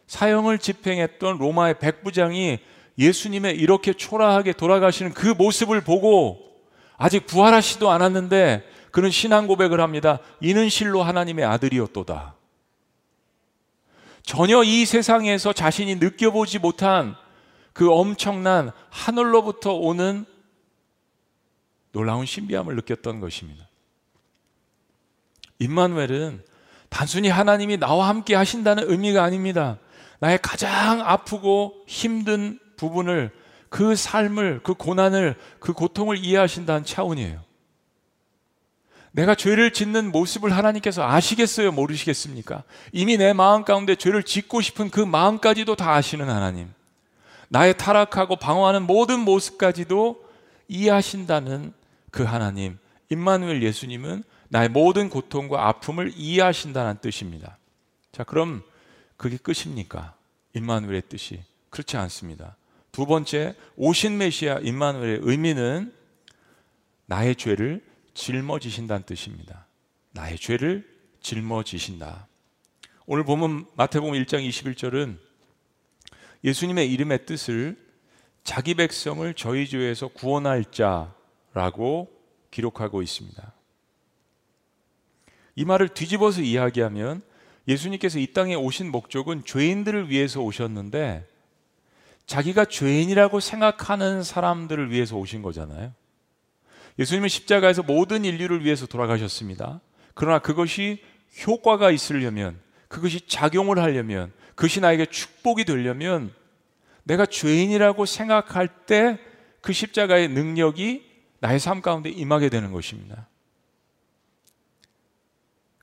사형을 0.08 0.60
집행했던 0.60 1.40
로마의 1.40 1.80
백부장이 1.80 2.60
예수님의 3.00 3.56
이렇게 3.56 3.94
초라하게 3.94 4.54
돌아가시는 4.54 5.14
그 5.14 5.28
모습을 5.28 5.82
보고 5.82 6.40
아직 6.98 7.26
부활하시도 7.26 7.90
않았는데 7.90 8.64
그는 8.92 9.10
신앙 9.10 9.48
고백을 9.48 9.82
합니다. 9.82 10.20
이는 10.40 10.70
실로 10.70 11.02
하나님의 11.02 11.46
아들이었도다. 11.46 12.36
전혀 14.22 14.64
이 14.64 14.86
세상에서 14.86 15.52
자신이 15.52 15.96
느껴보지 15.96 16.60
못한 16.60 17.16
그 17.74 17.92
엄청난 17.92 18.72
하늘로부터 18.89 19.74
오는 19.74 20.25
놀라운 21.92 22.25
신비함을 22.25 22.75
느꼈던 22.75 23.20
것입니다. 23.20 23.68
임마누엘은 25.60 26.44
단순히 26.89 27.30
하나님이 27.30 27.77
나와 27.77 28.10
함께 28.10 28.36
하신다는 28.36 28.89
의미가 28.89 29.24
아닙니다. 29.24 29.80
나의 30.20 30.39
가장 30.42 31.01
아프고 31.01 31.84
힘든 31.88 32.60
부분을 32.77 33.32
그 33.70 33.96
삶을 33.96 34.62
그 34.63 34.75
고난을 34.75 35.36
그 35.60 35.74
고통을 35.74 36.18
이해하신다는 36.18 36.86
차원이에요. 36.86 37.42
내가 39.12 39.36
죄를 39.36 39.74
짓는 39.74 40.12
모습을 40.12 40.56
하나님께서 40.56 41.08
아시겠어요? 41.08 41.72
모르시겠습니까? 41.72 42.63
이미 42.92 43.18
내 43.18 43.34
마음 43.34 43.63
가운데 43.63 43.96
죄를 43.96 44.24
짓고 44.24 44.62
싶은 44.62 44.89
그 44.89 45.00
마음까지도 45.00 45.75
다 45.75 45.94
아시는 45.94 46.30
하나님. 46.30 46.74
나의 47.53 47.77
타락하고 47.77 48.38
방황하는 48.38 48.88
모든 48.88 49.19
모습까지도 49.19 50.27
이해하신다는 50.67 51.72
그 52.10 52.24
하나님. 52.24 52.79
임마누엘 53.10 53.62
예수님은 53.62 54.24
나의 54.50 54.69
모든 54.69 55.07
고통과 55.07 55.67
아픔을 55.67 56.13
이해하신다는 56.15 57.00
뜻입니다. 57.00 57.60
자, 58.12 58.24
그럼 58.24 58.63
그게 59.17 59.38
끝입니까? 59.38 60.15
임마누엘의 60.55 61.03
뜻이. 61.10 61.43
그렇지 61.69 61.95
않습니다. 61.98 62.55
두 62.91 63.05
번째, 63.05 63.53
오신 63.75 64.17
메시아 64.17 64.57
임마누엘의 64.63 65.19
의미는 65.22 65.93
나의 67.05 67.36
죄를 67.36 67.86
짊어지신다는 68.15 69.03
뜻입니다. 69.03 69.67
나의 70.13 70.39
죄를 70.39 70.89
짊어지신다. 71.22 72.27
오늘 73.05 73.24
보면 73.24 73.68
마태복음 73.75 74.13
1장 74.13 74.48
21절은 74.50 75.23
예수님의 76.44 76.92
이름의 76.92 77.25
뜻을 77.25 77.77
자기 78.44 78.74
백성을 78.74 79.34
저희 79.36 79.68
죄에서 79.68 80.10
구원할 80.10 80.66
자라고 80.66 82.12
기록하고 82.51 83.01
있습니다. 83.01 83.53
이 85.56 85.66
말을 85.66 85.90
뒤집어서 85.90 86.42
이야기하면 86.42 87.22
예수님께서 87.68 88.20
이 88.20 88.27
땅에 88.27 88.56
오신 88.56 88.92
목적은 88.92 89.46
죄인들을 89.46 90.10
위해서 90.10 90.42
오셨는데 90.42 91.25
자기가 92.25 92.66
죄인이라고 92.66 93.40
생각하는 93.40 94.24
사람들을 94.24 94.92
위해서 94.92 95.18
오신 95.18 95.42
거잖아요. 95.42 95.94
예수님은 97.00 97.29
십자가에서 97.29 97.84
모든 97.84 98.24
인류를 98.25 98.64
위해서 98.64 98.86
돌아가셨습니다. 98.86 99.82
그러나 100.14 100.40
그것이 100.40 101.03
효과가 101.46 101.92
있으려면, 101.92 102.60
그것이 102.88 103.22
작용을 103.27 103.79
하려면, 103.79 104.32
그것이 104.55 104.79
나에게 104.79 105.05
축복이 105.07 105.66
되려면 105.66 106.33
내가 107.03 107.25
죄인이라고 107.25 108.05
생각할 108.05 108.68
때 108.85 109.33
그 109.63 109.72
십자가의 109.72 110.27
능력이 110.27 111.09
나의 111.39 111.57
삶 111.57 111.81
가운데 111.81 112.09
임하게 112.09 112.50
되는 112.50 112.74
것입니다. 112.74 113.27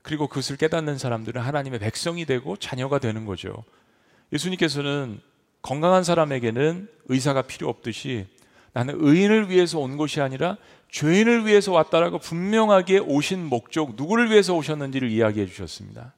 그리고 0.03 0.27
그것을 0.27 0.55
깨닫는 0.55 0.99
사람들은 0.99 1.41
하나님의 1.41 1.79
백성이 1.79 2.25
되고 2.25 2.55
자녀가 2.57 2.99
되는 2.99 3.25
거죠. 3.25 3.63
예수님께서는 4.31 5.19
건강한 5.63 6.03
사람에게는 6.03 6.89
의사가 7.05 7.41
필요 7.43 7.69
없듯이 7.69 8.27
나는 8.73 8.95
의인을 8.99 9.49
위해서 9.49 9.79
온 9.79 9.97
것이 9.97 10.21
아니라 10.21 10.57
죄인을 10.91 11.47
위해서 11.47 11.71
왔다라고 11.71 12.19
분명하게 12.19 12.99
오신 12.99 13.43
목적, 13.45 13.95
누구를 13.95 14.29
위해서 14.29 14.55
오셨는지를 14.55 15.09
이야기해 15.09 15.47
주셨습니다. 15.47 16.13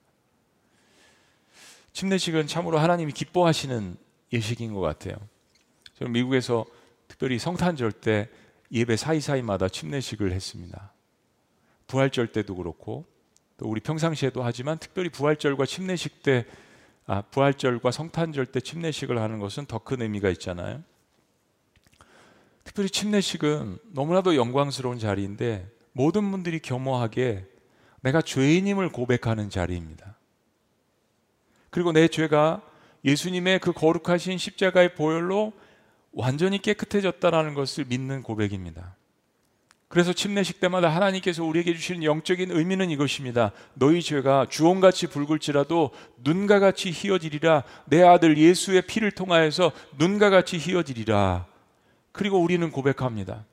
침례식은 1.94 2.48
참으로 2.48 2.80
하나님이 2.80 3.14
기뻐하시는 3.14 3.96
예식인 4.34 4.74
것 4.74 4.82
같아요. 4.82 5.16
저는 5.96 6.12
미국에서 6.12 6.66
특별히 7.08 7.38
성탄절 7.38 7.92
때 7.92 8.30
예배 8.72 8.98
사이사이마다 8.98 9.70
침례식을 9.70 10.32
했습니다. 10.32 10.92
부활절 11.88 12.32
때도 12.32 12.56
그렇고 12.56 13.06
또 13.58 13.68
우리 13.68 13.80
평상시에도 13.80 14.44
하지만 14.44 14.80
특별히 14.80 15.10
부활절과 15.10 15.66
침례식 15.66 16.24
때 16.24 16.46
아, 17.06 17.22
부활절과 17.22 17.92
성탄절 17.92 18.48
때 18.48 18.60
침례식을 18.60 19.20
하는 19.20 19.40
것은 19.40 19.66
더 19.66 19.80
큰 19.80 20.02
의미가 20.02 20.30
있잖아요. 20.32 20.82
특별히 22.64 22.90
침례식은 22.90 23.78
너무나도 23.92 24.36
영광스러운 24.36 24.98
자리인데 24.98 25.70
모든 25.92 26.32
분들이 26.32 26.60
겸허하게 26.60 27.46
내가 28.02 28.22
죄인임을 28.22 28.90
고백하는 28.90 29.50
자리입니다. 29.50 30.13
그리고 31.74 31.92
내 31.92 32.08
죄가 32.08 32.62
예수님의 33.04 33.58
그 33.58 33.74
거룩하신 33.74 34.38
십자가의 34.38 34.94
보혈로 34.94 35.54
완전히 36.12 36.62
깨끗해졌다라는 36.62 37.56
것을 37.56 37.86
믿는 37.86 38.22
고백입니다. 38.22 38.96
그래서 39.88 40.14
침례식 40.14 40.60
때마다 40.60 40.90
하나님께서 40.90 41.44
우리에게 41.44 41.74
주시는 41.74 42.04
영적인 42.04 42.52
의미는 42.52 42.92
이것입니다. 42.92 43.54
너희 43.74 44.04
죄가 44.04 44.46
주홍같이 44.52 45.08
붉을지라도 45.08 45.90
눈과 46.24 46.60
같이 46.60 46.92
희어지리라. 46.92 47.64
내 47.86 48.04
아들 48.04 48.38
예수의 48.38 48.84
피를 48.84 49.10
통하여서 49.10 49.72
눈과 49.98 50.30
같이 50.30 50.60
희어지리라. 50.60 51.48
그리고 52.12 52.38
우리는 52.40 52.70
고백합니다. 52.70 53.46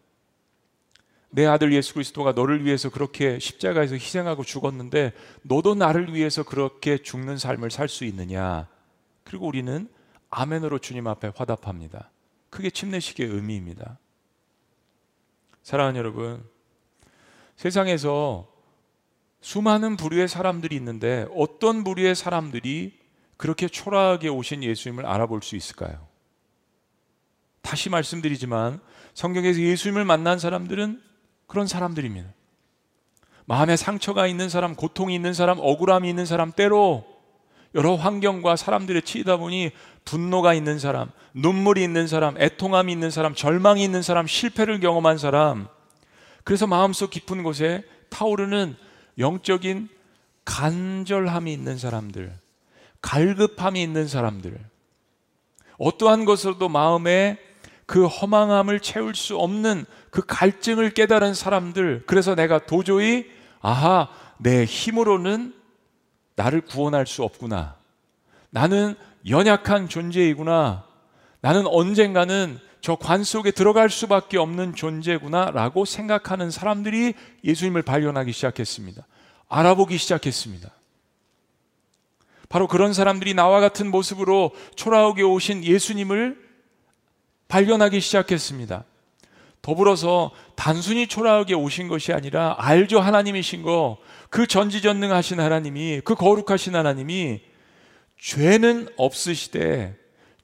내 1.31 1.47
아들 1.47 1.73
예수 1.73 1.95
그리스도가 1.95 2.33
너를 2.33 2.65
위해서 2.65 2.91
그렇게 2.91 3.39
십자가에서 3.39 3.95
희생하고 3.95 4.43
죽었는데 4.43 5.13
너도 5.43 5.75
나를 5.75 6.13
위해서 6.15 6.43
그렇게 6.43 6.99
죽는 6.99 7.39
삶을 7.39 7.71
살 7.71 7.89
수 7.89 8.05
있느냐? 8.05 8.67
그리고 9.25 9.47
우리는 9.47 9.89
아멘으로 10.31 10.79
주님 10.81 11.07
앞에 11.07 11.33
화답합니다. 11.35 12.11
그게 12.51 12.69
침례식의 12.71 13.27
의미입니다. 13.27 13.99
사랑하는 15.63 15.99
여러분, 15.99 16.45
세상에서 17.57 18.49
수많은 19.41 19.97
부류의 19.97 20.27
사람들이 20.29 20.75
있는데 20.77 21.27
어떤 21.35 21.85
부류의 21.85 22.15
사람들이 22.15 22.99
그렇게 23.37 23.69
초라하게 23.69 24.29
오신 24.29 24.65
예수님을 24.65 25.07
알아볼 25.07 25.43
수 25.43 25.57
있을까요? 25.57 26.09
다시 27.63 27.89
말씀드리지만 27.89 28.81
성경에서 29.15 29.61
예수님을 29.61 30.05
만난 30.05 30.39
사람들은 30.39 31.10
그런 31.51 31.67
사람들입니다. 31.67 32.29
마음에 33.45 33.77
상처가 33.77 34.29
있는 34.29 34.49
사람, 34.49 34.77
고통이 34.77 35.13
있는 35.13 35.35
사람, 35.35 35.59
억울함이 35.59 36.09
있는 36.09 36.25
사람, 36.25 36.53
때로 36.53 37.05
여러 37.75 37.97
환경과 37.97 38.55
사람들의 38.55 39.03
치이다 39.03 39.37
보니 39.37 39.73
분노가 40.05 40.55
있는 40.55 40.79
사람, 40.79 41.11
눈물이 41.35 41.83
있는 41.83 42.07
사람, 42.07 42.41
애통함이 42.41 42.93
있는 42.93 43.11
사람, 43.11 43.35
절망이 43.35 43.83
있는 43.83 44.01
사람, 44.01 44.29
실패를 44.29 44.79
경험한 44.79 45.19
사람, 45.19 45.67
그래서 46.45 46.69
마음속 46.69 47.11
깊은 47.11 47.43
곳에 47.43 47.83
타오르는 48.11 48.77
영적인 49.19 49.89
간절함이 50.45 51.53
있는 51.53 51.79
사람들, 51.79 52.33
갈급함이 53.03 53.83
있는 53.83 54.07
사람들, 54.07 54.57
어떠한 55.79 56.27
것으로도 56.27 56.69
마음에 56.69 57.39
그 57.87 58.07
허망함을 58.07 58.79
채울 58.79 59.17
수 59.17 59.37
없는 59.37 59.85
그 60.11 60.23
갈증을 60.27 60.91
깨달은 60.91 61.35
사람들, 61.35 62.05
그래서 62.07 62.35
내가 62.35 62.59
도저히, 62.59 63.31
아하, 63.61 64.09
내 64.39 64.65
힘으로는 64.65 65.55
나를 66.37 66.63
구원할 66.63 67.07
수 67.07 67.23
없구나. 67.23 67.77
나는 68.51 68.95
연약한 69.29 69.89
존재이구나. 69.89 70.85
나는 71.41 71.67
언젠가는 71.67 72.59
저 72.81 72.97
관 72.97 73.25
속에 73.25 73.51
들어갈 73.51 73.91
수밖에 73.91 74.39
없는 74.39 74.75
존재구나. 74.75 75.51
라고 75.51 75.85
생각하는 75.85 76.51
사람들이 76.51 77.15
예수님을 77.45 77.83
발견하기 77.83 78.33
시작했습니다. 78.33 79.07
알아보기 79.49 79.99
시작했습니다. 79.99 80.71
바로 82.49 82.67
그런 82.67 82.93
사람들이 82.93 83.35
나와 83.35 83.61
같은 83.61 83.91
모습으로 83.91 84.53
초라하게 84.75 85.23
오신 85.23 85.63
예수님을 85.63 86.39
발견하기 87.49 88.01
시작했습니다. 88.01 88.85
더불어서 89.63 90.31
단순히 90.57 91.07
초라하게 91.07 91.55
오신 91.55 91.89
것이 91.89 92.13
아니라 92.13 92.57
알죠 92.59 93.01
하나님이신 93.01 93.63
거, 93.63 93.99
그 94.31 94.47
전지전능하신 94.47 95.41
하나님이, 95.41 96.01
그 96.05 96.15
거룩하신 96.15 96.75
하나님이 96.77 97.41
죄는 98.19 98.89
없으시되 98.97 99.97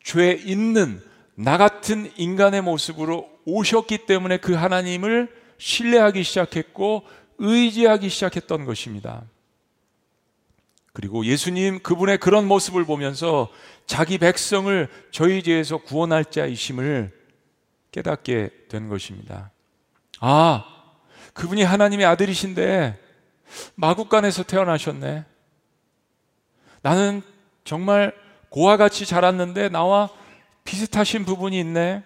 죄 0.02 0.32
있는 0.32 1.00
나 1.34 1.58
같은 1.58 2.10
인간의 2.16 2.62
모습으로 2.62 3.28
오셨기 3.44 4.06
때문에 4.06 4.38
그 4.38 4.54
하나님을 4.54 5.28
신뢰하기 5.58 6.22
시작했고 6.22 7.02
의지하기 7.38 8.08
시작했던 8.08 8.64
것입니다. 8.64 9.24
그리고 10.92 11.26
예수님 11.26 11.80
그분의 11.80 12.18
그런 12.18 12.46
모습을 12.48 12.86
보면서 12.86 13.50
자기 13.84 14.16
백성을 14.16 14.88
저희 15.10 15.42
죄에서 15.42 15.78
구원할 15.78 16.24
자이심을 16.24 17.12
깨닫게 17.96 18.50
된 18.68 18.90
것입니다. 18.90 19.50
아, 20.20 20.66
그분이 21.32 21.62
하나님의 21.62 22.04
아들이신데 22.04 23.00
마국간에서 23.74 24.42
태어나셨네. 24.42 25.24
나는 26.82 27.22
정말 27.64 28.14
고와 28.50 28.76
같이 28.76 29.06
자랐는데 29.06 29.70
나와 29.70 30.10
비슷하신 30.64 31.24
부분이 31.24 31.58
있네. 31.58 32.04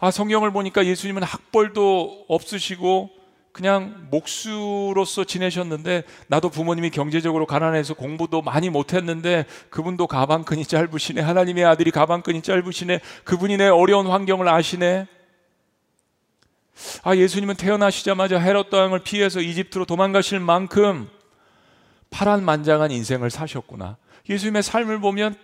아, 0.00 0.10
성경을 0.10 0.50
보니까 0.50 0.86
예수님은 0.86 1.22
학벌도 1.22 2.24
없으시고 2.28 3.10
그냥 3.56 4.08
목수로서 4.10 5.24
지내셨는데 5.24 6.02
나도 6.26 6.50
부모님이 6.50 6.90
경제적으로 6.90 7.46
가난해서 7.46 7.94
공부도 7.94 8.42
많이 8.42 8.68
못했는데 8.68 9.46
그분도 9.70 10.08
가방끈이 10.08 10.66
짧으시네 10.66 11.22
하나님의 11.22 11.64
아들이 11.64 11.90
가방끈이 11.90 12.42
짧으시네 12.42 13.00
그분이 13.24 13.56
내 13.56 13.68
어려운 13.68 14.08
환경을 14.08 14.46
아시네. 14.46 15.06
아 17.02 17.16
예수님은 17.16 17.54
태어나시자마자 17.54 18.38
헤롯 18.38 18.70
왕을 18.74 18.98
피해서 19.04 19.40
이집트로 19.40 19.86
도망가실 19.86 20.38
만큼 20.38 21.08
파란만장한 22.10 22.90
인생을 22.90 23.30
사셨구나. 23.30 23.96
예수님의 24.28 24.62
삶을 24.64 25.00
보면 25.00 25.34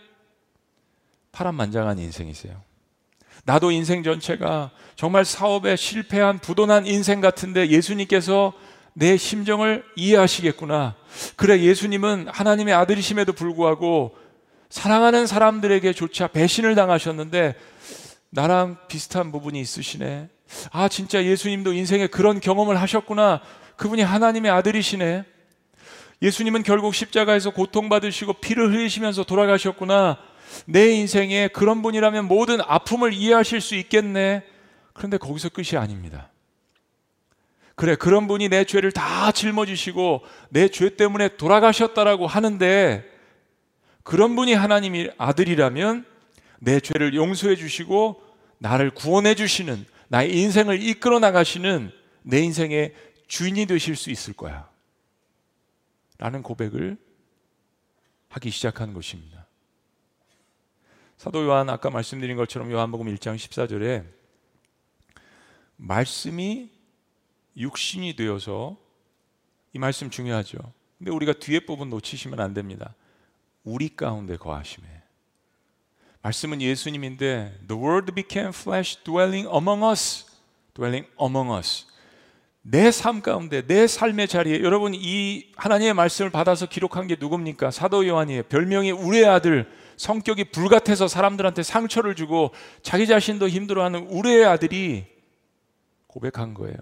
파란만장한 1.33 1.98
인생이세요 1.98 2.61
나도 3.44 3.70
인생 3.70 4.02
전체가 4.02 4.70
정말 4.94 5.24
사업에 5.24 5.76
실패한 5.76 6.38
부도난 6.38 6.87
인생 6.87 7.20
같은데 7.20 7.68
예수님께서 7.68 8.52
내 8.94 9.16
심정을 9.16 9.85
이해하시겠구나. 9.96 10.94
그래, 11.37 11.61
예수님은 11.61 12.28
하나님의 12.28 12.74
아들이심에도 12.74 13.33
불구하고 13.33 14.14
사랑하는 14.68 15.26
사람들에게조차 15.26 16.28
배신을 16.28 16.74
당하셨는데 16.74 17.55
나랑 18.31 18.78
비슷한 18.88 19.33
부분이 19.33 19.61
있으시네. 19.61 20.28
아, 20.70 20.88
진짜 20.88 21.24
예수님도 21.24 21.72
인생에 21.72 22.07
그런 22.07 22.40
경험을 22.40 22.81
하셨구나. 22.81 23.40
그분이 23.76 24.02
하나님의 24.02 24.50
아들이시네. 24.50 25.24
예수님은 26.22 26.62
결국 26.62 26.94
십자가에서 26.94 27.50
고통받으시고 27.50 28.35
피를 28.35 28.72
흘리시면서 28.72 29.24
돌아가셨구나. 29.24 30.18
내 30.67 30.93
인생에 30.93 31.49
그런 31.49 31.83
분이라면 31.83 32.27
모든 32.27 32.61
아픔을 32.61 33.12
이해하실 33.12 33.61
수 33.61 33.75
있겠네. 33.75 34.45
그런데 34.93 35.17
거기서 35.17 35.49
끝이 35.49 35.77
아닙니다. 35.79 36.31
그래, 37.75 37.97
그런 37.97 38.29
분이 38.29 38.49
내 38.49 38.65
죄를 38.65 38.93
다 38.93 39.33
짊어지시고 39.33 40.23
내 40.51 40.69
죄 40.69 40.97
때문에 40.97 41.37
돌아가셨다라고 41.37 42.27
하는데 42.27 43.05
그런 44.03 44.37
분이 44.37 44.53
하나님이 44.55 45.11
아들이라면 45.17 46.05
내 46.61 46.81
죄를 46.81 47.15
용서해 47.15 47.57
주시고 47.57 48.23
나를 48.59 48.91
구원해 48.91 49.35
주시는 49.35 49.85
나의 50.09 50.37
인생을 50.37 50.83
이끌어 50.83 51.19
나가시는 51.19 51.91
내 52.23 52.41
인생의 52.41 52.95
주인이 53.27 53.67
되실 53.67 53.97
수 53.97 54.11
있을 54.11 54.35
거야. 54.35 54.69
라는 56.19 56.43
고백을 56.43 56.99
하기 58.29 58.51
시작한 58.51 58.93
것입니다. 58.93 59.41
사도 61.23 61.45
요한 61.45 61.71
아까 61.71 61.89
말씀드린 61.89 62.37
것처럼 62.37 62.73
요한복음 62.73 63.07
1장 63.15 63.37
14절에 63.37 64.05
말씀이 65.77 66.69
육신이 67.57 68.17
되어서 68.17 68.77
이 69.73 69.79
말씀 69.79 70.11
중요하죠. 70.11 70.59
근데 70.99 71.13
우리가 71.13 71.35
뒤에 71.35 71.61
부분 71.61 71.91
놓치시면 71.91 72.41
안 72.41 72.55
됩니다. 72.55 72.97
우리 73.63 73.95
가운데 73.95 74.37
거하심에. 74.37 74.85
말씀은 76.23 76.61
예수님인데 76.61 77.61
the 77.69 77.81
word 77.81 78.13
became 78.13 78.49
flesh 78.49 78.99
dwelling 79.05 79.49
among 79.49 79.89
us. 79.89 80.27
dwelling 80.75 81.09
among 81.21 81.57
us. 81.57 81.87
내 82.63 82.91
삶 82.91 83.23
가운데 83.23 83.65
내 83.65 83.87
삶의 83.87 84.27
자리에 84.27 84.61
여러분 84.63 84.93
이 84.93 85.53
하나님의 85.55 85.95
말씀을 85.95 86.31
받아서 86.31 86.67
기록한 86.67 87.07
게 87.07 87.15
누굽니까? 87.21 87.71
사도 87.71 88.09
요한이에요. 88.09 88.43
별명이 88.45 88.91
우리의 88.91 89.27
아들 89.27 89.82
성격이 90.03 90.51
불같아서 90.51 91.07
사람들한테 91.07 91.62
상처를 91.62 92.17
주고 92.17 92.51
자기 92.83 93.07
자신도 93.07 93.49
힘들어하는 93.49 94.09
우리의 94.09 94.45
아들이 94.45 95.07
고백한 96.09 96.55
거예요. 96.55 96.77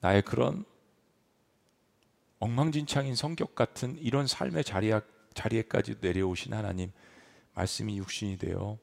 나의 0.00 0.20
그런 0.20 0.66
엉망진창인 2.38 3.14
성격 3.14 3.54
같은 3.54 3.96
이런 3.98 4.26
삶의 4.26 4.62
자리에, 4.62 5.00
자리에까지 5.32 5.96
내려오신 6.02 6.52
하나님, 6.52 6.92
말씀이 7.54 7.96
육신이 7.96 8.36
되어 8.36 8.76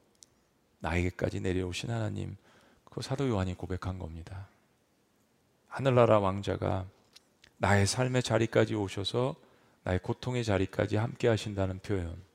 나에게까지 0.80 1.38
내려오신 1.38 1.88
하나님, 1.88 2.36
그 2.84 3.00
사도 3.00 3.28
요한이 3.28 3.54
고백한 3.54 4.00
겁니다. 4.00 4.48
하늘나라 5.68 6.18
왕자가 6.18 6.84
나의 7.58 7.86
삶의 7.86 8.24
자리까지 8.24 8.74
오셔서 8.74 9.36
나의 9.84 10.00
고통의 10.00 10.42
자리까지 10.42 10.96
함께 10.96 11.28
하신다는 11.28 11.78
표현. 11.78 12.29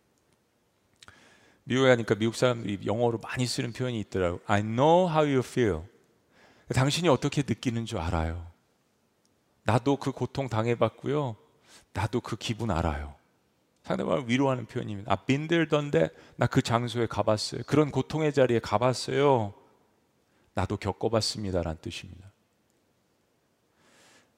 미국에 1.65 1.89
가니까 1.89 2.15
미국 2.15 2.35
사람들이 2.35 2.79
영어로 2.85 3.19
많이 3.19 3.45
쓰는 3.45 3.73
표현이 3.73 3.99
있더라고. 4.01 4.39
I 4.45 4.61
know 4.61 5.09
how 5.09 5.25
you 5.25 5.39
feel. 5.39 5.81
당신이 6.73 7.09
어떻게 7.09 7.41
느끼는 7.41 7.85
줄 7.85 7.99
알아요. 7.99 8.47
나도 9.63 9.97
그 9.97 10.11
고통 10.11 10.47
당해봤고요. 10.47 11.35
나도 11.93 12.21
그 12.21 12.35
기분 12.35 12.71
알아요. 12.71 13.15
상대방을 13.83 14.29
위로하는 14.29 14.65
표현입니다. 14.65 15.15
Done 15.25 15.91
that. 15.91 16.15
나그 16.35 16.61
장소에 16.61 17.07
가봤어요. 17.07 17.61
그런 17.65 17.91
고통의 17.91 18.33
자리에 18.33 18.59
가봤어요. 18.59 19.53
나도 20.53 20.77
겪어봤습니다라는 20.77 21.79
뜻입니다. 21.81 22.31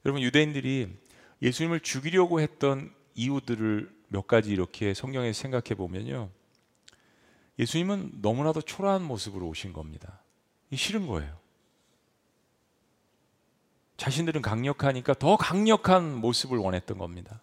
여러분 0.06 0.22
유대인들이 0.22 0.98
예수님을 1.42 1.82
죽이려고 1.82 2.40
했던 2.40 2.94
이유들을 3.16 3.96
몇 4.08 4.28
가지 4.28 4.52
이렇게 4.52 4.94
성경에 4.94 5.34
생각해 5.34 5.76
보면요. 5.76 6.30
예수님은 7.60 8.20
너무나도 8.22 8.62
초라한 8.62 9.04
모습으로 9.04 9.48
오신 9.48 9.74
겁니다. 9.74 10.20
싫은 10.74 11.08
거예요. 11.08 11.38
자신들은 13.98 14.42
강력하니까 14.42 15.16
더 15.16 15.38
강력한 15.38 16.16
모습을 16.16 16.58
원했던 16.58 16.98
겁니다. 16.98 17.42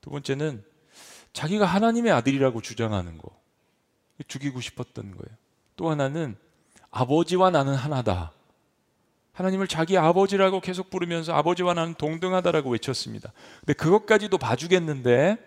두 0.00 0.10
번째는 0.10 0.64
자기가 1.32 1.66
하나님의 1.66 2.12
아들이라고 2.12 2.62
주장하는 2.62 3.18
거. 3.18 3.30
죽이고 4.26 4.60
싶었던 4.60 5.10
거예요. 5.12 5.36
또 5.76 5.90
하나는 5.90 6.36
아버지와 6.90 7.50
나는 7.50 7.74
하나다. 7.74 8.32
하나님을 9.32 9.68
자기 9.68 9.96
아버지라고 9.96 10.60
계속 10.60 10.90
부르면서 10.90 11.34
아버지와 11.34 11.74
나는 11.74 11.94
동등하다라고 11.94 12.70
외쳤습니다. 12.70 13.32
근데 13.60 13.72
그것까지도 13.74 14.36
봐주겠는데 14.38 15.38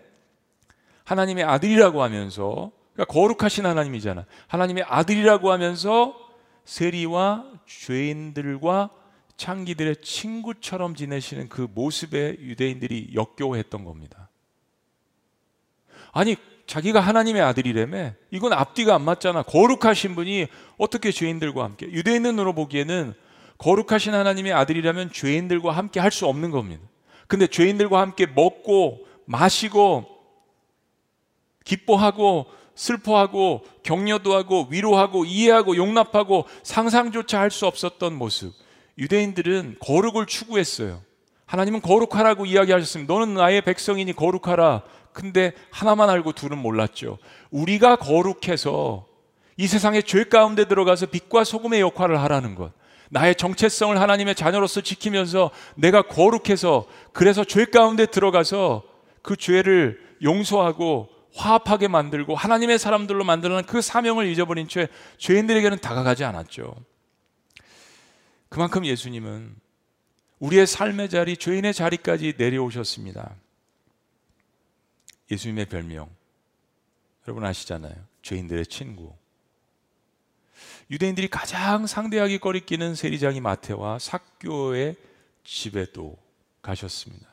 하나님의 1.04 1.44
아들이라고 1.44 2.02
하면서 2.02 2.72
그러니까 2.94 3.12
거룩하신 3.12 3.66
하나님이잖아. 3.66 4.24
하나님의 4.46 4.84
아들이라고 4.88 5.52
하면서 5.52 6.16
세리와 6.64 7.44
죄인들과 7.66 8.90
창기들의 9.36 9.96
친구처럼 10.02 10.94
지내시는 10.94 11.48
그 11.48 11.68
모습에 11.74 12.36
유대인들이 12.38 13.10
역겨워했던 13.14 13.84
겁니다. 13.84 14.30
아니 16.12 16.36
자기가 16.66 17.00
하나님의 17.00 17.42
아들이라며 17.42 18.12
이건 18.30 18.52
앞뒤가 18.52 18.94
안 18.94 19.02
맞잖아. 19.02 19.42
거룩하신 19.42 20.14
분이 20.14 20.46
어떻게 20.78 21.10
죄인들과 21.10 21.64
함께 21.64 21.86
유대인으로 21.86 22.54
보기에는 22.54 23.12
거룩하신 23.58 24.14
하나님의 24.14 24.52
아들이라면 24.52 25.12
죄인들과 25.12 25.72
함께 25.72 26.00
할 26.00 26.10
수 26.10 26.26
없는 26.26 26.50
겁니다. 26.50 26.82
근데 27.26 27.46
죄인들과 27.46 28.00
함께 28.00 28.26
먹고 28.26 29.06
마시고 29.26 30.06
기뻐하고 31.64 32.46
슬퍼하고 32.74 33.64
격려도 33.82 34.34
하고 34.34 34.66
위로하고 34.70 35.24
이해하고 35.24 35.76
용납하고 35.76 36.46
상상조차 36.62 37.40
할 37.40 37.50
수 37.50 37.66
없었던 37.66 38.14
모습. 38.14 38.52
유대인들은 38.98 39.76
거룩을 39.80 40.26
추구했어요. 40.26 41.02
하나님은 41.46 41.82
거룩하라고 41.82 42.46
이야기하셨습니다. 42.46 43.12
너는 43.12 43.34
나의 43.34 43.62
백성이니 43.62 44.14
거룩하라. 44.14 44.82
근데 45.12 45.52
하나만 45.70 46.10
알고 46.10 46.32
둘은 46.32 46.58
몰랐죠. 46.58 47.18
우리가 47.50 47.96
거룩해서 47.96 49.06
이 49.56 49.68
세상의 49.68 50.02
죄 50.02 50.24
가운데 50.24 50.64
들어가서 50.64 51.06
빛과 51.06 51.44
소금의 51.44 51.80
역할을 51.80 52.20
하라는 52.22 52.56
것. 52.56 52.72
나의 53.10 53.36
정체성을 53.36 54.00
하나님의 54.00 54.34
자녀로서 54.34 54.80
지키면서 54.80 55.50
내가 55.76 56.02
거룩해서 56.02 56.86
그래서 57.12 57.44
죄 57.44 57.66
가운데 57.66 58.06
들어가서 58.06 58.82
그 59.22 59.36
죄를 59.36 60.00
용서하고 60.22 61.08
화합하게 61.34 61.88
만들고 61.88 62.34
하나님의 62.34 62.78
사람들로 62.78 63.24
만드는 63.24 63.64
그 63.64 63.82
사명을 63.82 64.26
잊어버린 64.26 64.68
채 64.68 64.88
죄인들에게는 65.18 65.78
다가가지 65.78 66.24
않았죠. 66.24 66.74
그만큼 68.48 68.86
예수님은 68.86 69.56
우리의 70.38 70.66
삶의 70.66 71.08
자리, 71.08 71.36
죄인의 71.36 71.74
자리까지 71.74 72.34
내려오셨습니다. 72.36 73.34
예수님의 75.30 75.66
별명. 75.66 76.08
여러분 77.26 77.44
아시잖아요. 77.44 77.94
죄인들의 78.22 78.66
친구. 78.66 79.12
유대인들이 80.90 81.28
가장 81.28 81.86
상대하기 81.86 82.38
꺼리끼는 82.38 82.94
세리장이 82.94 83.40
마태와 83.40 83.98
삭교의 83.98 84.96
집에도 85.42 86.16
가셨습니다. 86.62 87.26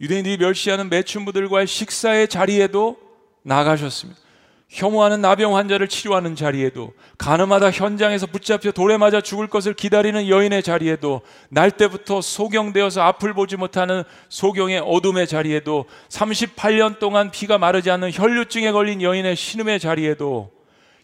유대인들이 0.00 0.36
멸시하는 0.38 0.90
매춘부들과의 0.90 1.66
식사의 1.66 2.28
자리에도 2.28 2.98
나가셨습니다. 3.44 4.20
혐오하는 4.68 5.20
나병 5.20 5.56
환자를 5.56 5.86
치료하는 5.86 6.34
자리에도 6.34 6.94
가늠하다 7.16 7.70
현장에서 7.70 8.26
붙잡혀 8.26 8.72
돌에 8.72 8.96
맞아 8.96 9.20
죽을 9.20 9.46
것을 9.46 9.74
기다리는 9.74 10.28
여인의 10.28 10.64
자리에도 10.64 11.20
날 11.48 11.70
때부터 11.70 12.20
소경되어서 12.20 13.00
앞을 13.02 13.34
보지 13.34 13.56
못하는 13.56 14.02
소경의 14.30 14.80
어둠의 14.84 15.28
자리에도 15.28 15.84
38년 16.08 16.98
동안 16.98 17.30
피가 17.30 17.58
마르지 17.58 17.90
않는 17.92 18.10
혈류증에 18.12 18.72
걸린 18.72 19.00
여인의 19.00 19.36
신음의 19.36 19.78
자리에도 19.78 20.50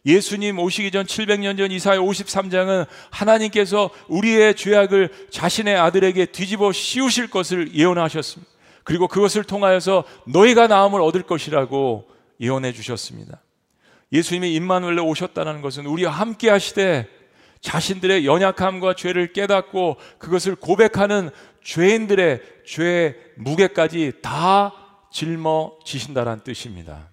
예수님 0.04 0.58
오시기 0.58 0.90
전 0.90 1.04
700년 1.04 1.56
전 1.56 1.70
이사야 1.70 1.98
53장은 1.98 2.86
하나님께서 3.10 3.90
우리의 4.08 4.56
죄악을 4.56 5.10
자신의 5.30 5.76
아들에게 5.76 6.26
뒤집어 6.26 6.72
씌우실 6.72 7.28
것을 7.30 7.74
예언하셨습니다. 7.74 8.50
그리고 8.82 9.06
그것을 9.06 9.44
통하여서 9.44 10.04
너희가 10.26 10.66
나음을 10.66 11.02
얻을 11.02 11.22
것이라고 11.22 12.08
예언해 12.40 12.72
주셨습니다. 12.72 13.42
예수님이 14.12 14.54
임마누엘로 14.54 15.06
오셨다는 15.06 15.60
것은 15.60 15.86
우리와 15.86 16.10
함께 16.10 16.50
하시되 16.50 17.08
자신들의 17.60 18.26
연약함과 18.26 18.94
죄를 18.94 19.32
깨닫고 19.32 19.98
그것을 20.18 20.56
고백하는 20.56 21.30
죄인들의 21.62 22.42
죄의 22.66 23.16
무게까지 23.36 24.14
다 24.22 24.72
짊어지신다는 25.12 26.42
뜻입니다. 26.42 27.10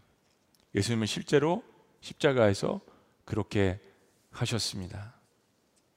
예수님은 0.74 1.06
실제로 1.08 1.64
십자가에서 2.02 2.80
그렇게 3.26 3.80
하셨습니다. 4.32 5.16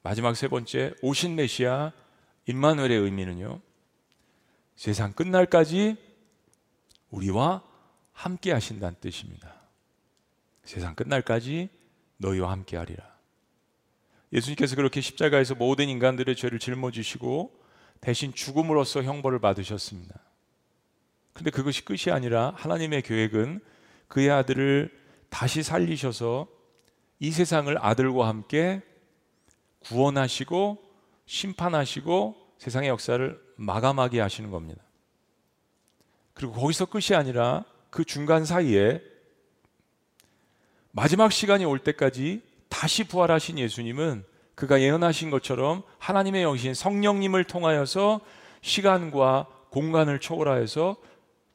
마지막 0.03 0.35
세 0.35 0.47
번째 0.47 0.93
오신 1.01 1.35
메시아 1.35 1.93
임마누엘의 2.47 2.97
의미는요. 2.97 3.61
세상 4.75 5.13
끝날까지 5.13 5.95
우리와 7.11 7.61
함께 8.21 8.51
하신다는 8.51 8.97
뜻입니다. 9.01 9.51
세상 10.63 10.93
끝날까지 10.93 11.69
너희와 12.17 12.51
함께 12.51 12.77
하리라. 12.77 13.03
예수님께서 14.31 14.75
그렇게 14.75 15.01
십자가에서 15.01 15.55
모든 15.55 15.89
인간들의 15.89 16.35
죄를 16.35 16.59
짊어지시고 16.59 17.59
대신 17.99 18.31
죽음으로써 18.31 19.01
형벌을 19.01 19.39
받으셨습니다. 19.39 20.19
근데 21.33 21.49
그것이 21.49 21.83
끝이 21.83 22.13
아니라 22.13 22.53
하나님의 22.57 23.01
계획은 23.01 23.59
그의 24.07 24.29
아들을 24.29 24.95
다시 25.29 25.63
살리셔서 25.63 26.47
이 27.19 27.31
세상을 27.31 27.75
아들과 27.83 28.27
함께 28.27 28.83
구원하시고 29.79 30.77
심판하시고 31.25 32.53
세상의 32.59 32.89
역사를 32.89 33.41
마감하게 33.55 34.19
하시는 34.19 34.51
겁니다. 34.51 34.83
그리고 36.35 36.53
거기서 36.53 36.85
끝이 36.85 37.17
아니라 37.17 37.65
그 37.91 38.05
중간 38.05 38.45
사이에 38.45 39.01
마지막 40.91 41.31
시간이 41.31 41.65
올 41.65 41.77
때까지 41.79 42.41
다시 42.69 43.03
부활하신 43.03 43.59
예수님은 43.59 44.23
그가 44.55 44.81
예언하신 44.81 45.29
것처럼 45.29 45.83
하나님의 45.99 46.43
영신 46.43 46.73
성령님을 46.73 47.43
통하여서 47.43 48.21
시간과 48.61 49.47
공간을 49.69 50.19
초월하여서 50.19 50.97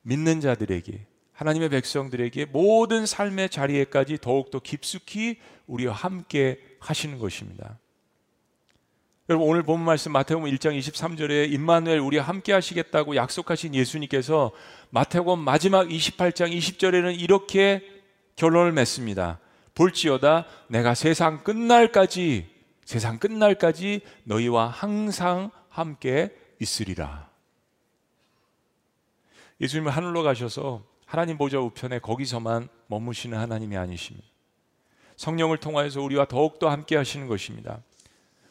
믿는 0.03 0.40
자들에게 0.40 1.07
하나님의 1.33 1.70
백성들에게 1.70 2.46
모든 2.46 3.07
삶의 3.07 3.51
자리에까지 3.51 4.18
더욱더 4.20 4.59
깊숙이 4.59 5.38
우리와 5.66 5.94
함께 5.94 6.61
하시는 6.81 7.18
것입니다. 7.18 7.79
여러분 9.28 9.48
오늘 9.48 9.64
본 9.64 9.80
말씀 9.80 10.12
마태복음 10.12 10.48
1장 10.52 10.78
23절에 10.78 11.52
임마누엘 11.52 11.98
우리와 11.98 12.22
함께 12.22 12.52
하시겠다고 12.52 13.16
약속하신 13.16 13.74
예수님께서 13.74 14.52
마태복음 14.90 15.40
마지막 15.40 15.88
28장 15.88 16.56
20절에는 16.56 17.18
이렇게 17.18 17.82
결론을 18.36 18.70
맺습니다. 18.70 19.40
볼지어다 19.74 20.46
내가 20.68 20.94
세상 20.94 21.42
끝날까지 21.42 22.48
세상 22.84 23.18
끝날까지 23.18 24.02
너희와 24.22 24.68
항상 24.68 25.50
함께 25.70 26.32
있으리라. 26.60 27.28
예수님은 29.60 29.90
하늘로 29.90 30.22
가셔서 30.22 30.84
하나님 31.04 31.36
보좌 31.36 31.58
우편에 31.58 31.98
거기서만 31.98 32.68
머무시는 32.86 33.36
하나님이 33.36 33.76
아니십니다. 33.76 34.24
성령을 35.16 35.58
통하여서 35.58 36.00
우리와 36.00 36.26
더욱더 36.26 36.68
함께 36.68 36.94
하시는 36.94 37.26
것입니다. 37.26 37.82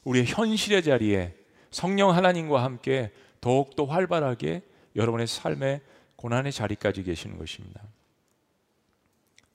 우리의 0.05 0.25
현실의 0.25 0.83
자리에 0.83 1.35
성령 1.71 2.11
하나님과 2.11 2.63
함께 2.63 3.11
더욱더 3.41 3.85
활발하게 3.85 4.61
여러분의 4.95 5.27
삶의 5.27 5.81
고난의 6.15 6.51
자리까지 6.53 7.03
계시는 7.03 7.37
것입니다. 7.37 7.81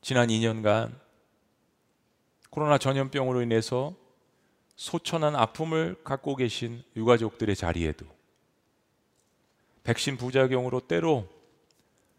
지난 0.03 0.29
2년간 0.29 0.95
코로나 2.51 2.79
전염병으로 2.79 3.43
인해서 3.43 3.95
소천한 4.77 5.37
아픔을 5.37 5.97
갖고 6.05 6.37
계신 6.37 6.83
유가족들의 6.97 7.55
자리에도 7.55 8.07
백신 9.85 10.17
부작용으로 10.17 10.81
때로 10.81 11.29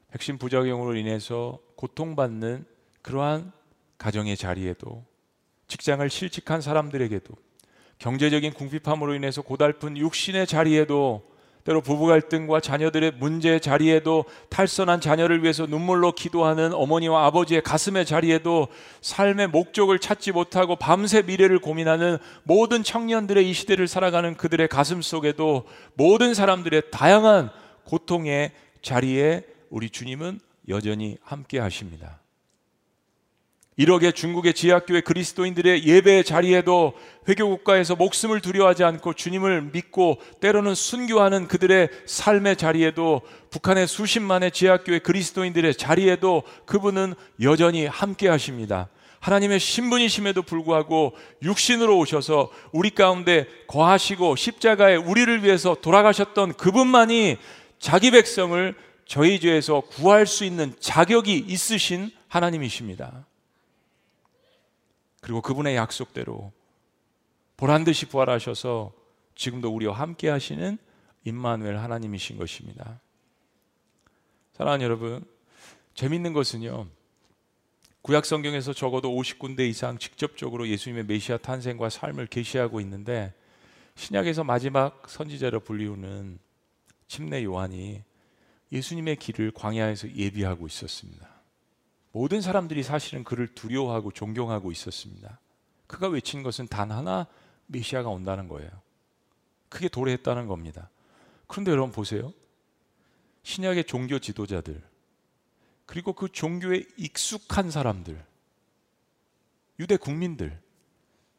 백신 0.09 0.37
부작용으로 0.37 0.95
인해서 0.95 1.59
고통받는 1.75 2.65
그러한 3.01 3.51
가정의 3.97 4.37
자리에도 4.37 5.05
직장을 5.67 6.07
실직한 6.09 6.61
사람들에게도 6.61 7.33
경제적인 8.01 8.53
궁핍함으로 8.53 9.13
인해서 9.13 9.43
고달픈 9.43 9.95
육신의 9.95 10.47
자리에도 10.47 11.21
때로 11.63 11.81
부부 11.81 12.07
갈등과 12.07 12.59
자녀들의 12.59 13.11
문제 13.19 13.59
자리에도 13.59 14.25
탈선한 14.49 14.99
자녀를 15.01 15.43
위해서 15.43 15.67
눈물로 15.67 16.13
기도하는 16.13 16.73
어머니와 16.73 17.27
아버지의 17.27 17.61
가슴의 17.61 18.07
자리에도 18.07 18.69
삶의 19.01 19.49
목적을 19.49 19.99
찾지 19.99 20.31
못하고 20.31 20.77
밤새 20.77 21.21
미래를 21.21 21.59
고민하는 21.59 22.17
모든 22.41 22.81
청년들의 22.81 23.47
이 23.47 23.53
시대를 23.53 23.87
살아가는 23.87 24.33
그들의 24.33 24.67
가슴 24.67 25.03
속에도 25.03 25.65
모든 25.93 26.33
사람들의 26.33 26.89
다양한 26.89 27.51
고통의 27.83 28.53
자리에 28.81 29.43
우리 29.69 29.91
주님은 29.91 30.39
여전히 30.69 31.17
함께 31.21 31.59
하십니다. 31.59 32.20
이렇게 33.81 34.11
중국의 34.11 34.53
지하교회 34.53 35.01
그리스도인들의 35.01 35.87
예배 35.87 36.21
자리에도 36.21 36.93
회교 37.27 37.49
국가에서 37.49 37.95
목숨을 37.95 38.39
두려워하지 38.39 38.83
않고 38.83 39.13
주님을 39.13 39.71
믿고 39.73 40.19
때로는 40.39 40.75
순교하는 40.75 41.47
그들의 41.47 41.89
삶의 42.05 42.57
자리에도 42.57 43.21
북한의 43.49 43.87
수십만의 43.87 44.51
지하교회 44.51 44.99
그리스도인들의 44.99 45.73
자리에도 45.73 46.43
그분은 46.67 47.15
여전히 47.41 47.87
함께 47.87 48.29
하십니다. 48.29 48.87
하나님의 49.19 49.59
신분이심에도 49.59 50.43
불구하고 50.43 51.15
육신으로 51.41 51.97
오셔서 51.97 52.51
우리 52.71 52.91
가운데 52.91 53.47
거하시고 53.65 54.35
십자가에 54.35 54.95
우리를 54.95 55.43
위해서 55.43 55.75
돌아가셨던 55.81 56.53
그분만이 56.53 57.37
자기 57.79 58.11
백성을 58.11 58.75
저희 59.07 59.39
죄에서 59.39 59.81
구할 59.81 60.27
수 60.27 60.45
있는 60.45 60.71
자격이 60.79 61.45
있으신 61.47 62.11
하나님이십니다. 62.27 63.25
그리고 65.21 65.41
그분의 65.41 65.75
약속대로 65.75 66.51
보란 67.55 67.83
듯이 67.83 68.07
부활하셔서 68.07 68.91
지금도 69.35 69.73
우리와 69.73 69.93
함께 69.93 70.29
하시는 70.29 70.77
임마누엘 71.23 71.77
하나님이신 71.77 72.37
것입니다. 72.37 72.99
사랑하는 74.53 74.83
여러분, 74.83 75.23
재밌는 75.93 76.33
것은요. 76.33 76.87
구약 78.01 78.25
성경에서 78.25 78.73
적어도 78.73 79.11
50군데 79.11 79.69
이상 79.69 79.99
직접적으로 79.99 80.67
예수님의 80.67 81.05
메시아 81.05 81.37
탄생과 81.37 81.89
삶을 81.89 82.27
계시하고 82.27 82.81
있는데 82.81 83.33
신약에서 83.95 84.43
마지막 84.43 85.07
선지자로 85.07 85.59
불리우는 85.59 86.39
침례 87.07 87.43
요한이 87.43 88.03
예수님의 88.71 89.17
길을 89.17 89.51
광야에서 89.51 90.15
예비하고 90.15 90.65
있었습니다. 90.65 91.40
모든 92.11 92.41
사람들이 92.41 92.83
사실은 92.83 93.23
그를 93.23 93.47
두려워하고 93.47 94.11
존경하고 94.11 94.71
있었습니다. 94.71 95.39
그가 95.87 96.07
외친 96.07 96.43
것은 96.43 96.67
단 96.67 96.91
하나 96.91 97.27
메시아가 97.67 98.09
온다는 98.09 98.47
거예요. 98.47 98.69
크게 99.69 99.87
도래했다는 99.87 100.47
겁니다. 100.47 100.89
그런데 101.47 101.71
여러분 101.71 101.91
보세요. 101.91 102.33
신약의 103.43 103.85
종교 103.85 104.19
지도자들 104.19 104.81
그리고 105.85 106.13
그 106.13 106.29
종교에 106.29 106.85
익숙한 106.97 107.71
사람들 107.71 108.23
유대 109.79 109.97
국민들 109.97 110.61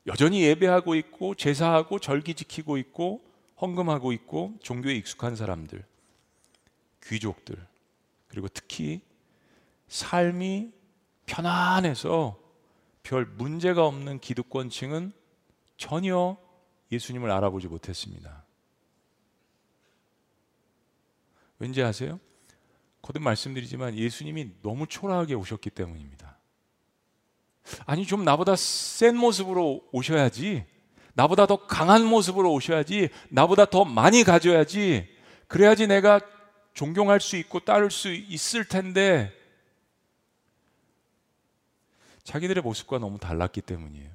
여전히 0.06 0.42
예배하고 0.42 0.94
있고 0.96 1.34
제사하고 1.34 2.00
절기 2.00 2.34
지키고 2.34 2.76
있고 2.78 3.22
헌금하고 3.60 4.12
있고 4.12 4.54
종교에 4.62 4.94
익숙한 4.96 5.36
사람들 5.36 5.84
귀족들 7.04 7.56
그리고 8.28 8.48
특히 8.48 9.00
삶이 9.92 10.72
편안해서 11.26 12.38
별 13.02 13.26
문제가 13.26 13.84
없는 13.84 14.20
기득권층은 14.20 15.12
전혀 15.76 16.38
예수님을 16.90 17.30
알아보지 17.30 17.68
못했습니다. 17.68 18.42
왠지 21.58 21.82
아세요? 21.82 22.18
거듭 23.02 23.22
말씀드리지만 23.22 23.94
예수님이 23.94 24.52
너무 24.62 24.86
초라하게 24.86 25.34
오셨기 25.34 25.68
때문입니다. 25.68 26.38
아니, 27.84 28.06
좀 28.06 28.24
나보다 28.24 28.56
센 28.56 29.14
모습으로 29.14 29.86
오셔야지. 29.92 30.64
나보다 31.12 31.44
더 31.44 31.66
강한 31.66 32.02
모습으로 32.06 32.50
오셔야지. 32.54 33.10
나보다 33.28 33.66
더 33.66 33.84
많이 33.84 34.24
가져야지. 34.24 35.06
그래야지 35.48 35.86
내가 35.86 36.20
존경할 36.72 37.20
수 37.20 37.36
있고 37.36 37.60
따를 37.60 37.90
수 37.90 38.10
있을 38.10 38.64
텐데 38.64 39.41
자기들의 42.24 42.62
모습과 42.62 42.98
너무 42.98 43.18
달랐기 43.18 43.60
때문이에요. 43.62 44.10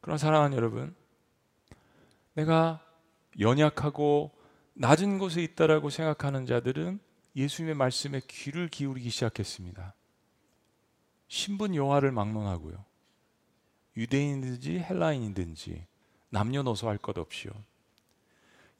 그런 0.00 0.18
사랑하는 0.18 0.56
여러분, 0.56 0.94
내가 2.34 2.84
연약하고 3.38 4.30
낮은 4.74 5.18
곳에 5.18 5.42
있다라고 5.42 5.90
생각하는 5.90 6.46
자들은 6.46 7.00
예수님의 7.36 7.74
말씀에 7.74 8.20
귀를 8.28 8.68
기울이기 8.68 9.10
시작했습니다. 9.10 9.94
신분 11.28 11.74
여화를 11.74 12.12
막론하고요. 12.12 12.84
유대인이든지 13.96 14.78
헬라인이든지 14.80 15.86
남녀노소 16.30 16.88
할 16.88 16.98
것 16.98 17.18
없이요. 17.18 17.52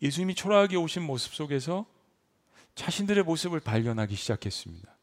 예수님이 0.03 0.35
초라하게 0.35 0.77
오신 0.77 1.03
모습 1.03 1.35
속에서 1.35 1.85
자신들의 2.75 3.25
모습을 3.25 3.61
발견하기 3.61 4.15
시작했습니다. 4.15 4.97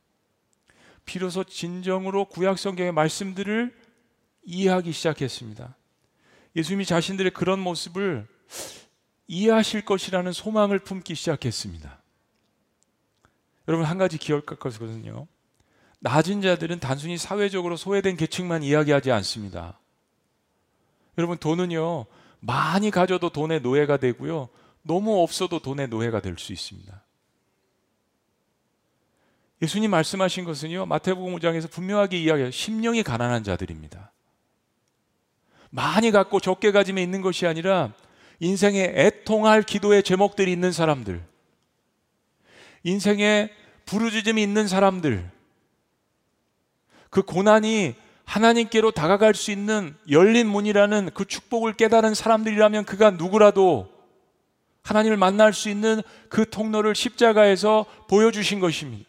비로소 1.08 1.44
진정으로 1.44 2.26
구약 2.26 2.60
성경의 2.60 2.92
말씀들을 2.92 3.74
이해하기 4.44 4.92
시작했습니다. 4.92 5.76
예수님이 6.56 6.86
자신들의 6.86 7.32
그런 7.32 7.60
모습을 7.60 8.28
이해하실 9.28 9.86
것이라는 9.86 10.32
소망을 10.32 10.80
품기 10.80 11.16
시작했습니다. 11.16 12.02
여러분 13.68 13.86
한 13.86 13.98
가지 13.98 14.18
기억할 14.18 14.60
것은요. 14.60 15.28
낮은 16.00 16.42
자들은 16.42 16.80
단순히 16.80 17.18
사회적으로 17.18 17.78
소외된 17.78 18.18
계층만 18.18 18.62
이야기하지 18.64 19.12
않습니다. 19.12 19.80
여러분 21.18 21.38
돈은요 21.38 22.06
많이 22.40 22.92
가져도 22.92 23.30
돈의 23.30 23.62
노예가 23.62 23.98
되고요 23.98 24.50
너무 24.84 25.24
없어도 25.24 25.60
돈의 25.60 25.88
노예가 25.88 26.22
될 26.22 26.38
수 26.38 26.54
있습니다. 26.54 27.02
예수님 29.62 29.90
말씀하신 29.92 30.46
것은요, 30.46 30.86
마태복음 30.86 31.36
5장에서 31.36 31.70
분명하게 31.70 32.20
이야기해요. 32.20 32.52
심령이 32.52 33.04
가난한 33.04 33.44
자들입니다. 33.44 34.12
많이 35.70 36.12
갖고 36.12 36.40
적게 36.40 36.72
가짐에 36.72 37.02
있는 37.02 37.22
것이 37.22 37.48
아니라 37.48 37.94
인생에 38.40 38.94
애통할 38.96 39.64
기도의 39.64 40.04
제목들이 40.04 40.52
있는 40.52 40.72
사람들, 40.72 41.24
인생에 42.84 43.50
부르짖음이 43.86 44.42
있는 44.42 44.68
사람들, 44.68 45.30
그 47.10 47.24
고난이 47.24 47.96
하나님께로 48.26 48.92
다가갈 48.92 49.34
수 49.34 49.52
있는 49.52 49.96
열린 50.12 50.48
문이라는 50.48 51.12
그 51.14 51.26
축복을 51.26 51.74
깨달은 51.74 52.14
사람들이라면 52.14 52.86
그가 52.86 53.12
누구라도 53.12 53.90
하나님을 54.84 55.18
만날 55.18 55.54
수 55.54 55.70
있는 55.70 56.02
그 56.30 56.50
통로를 56.50 56.94
십자가에서 56.94 57.86
보여주신 58.08 58.60
것입니다. 58.60 59.07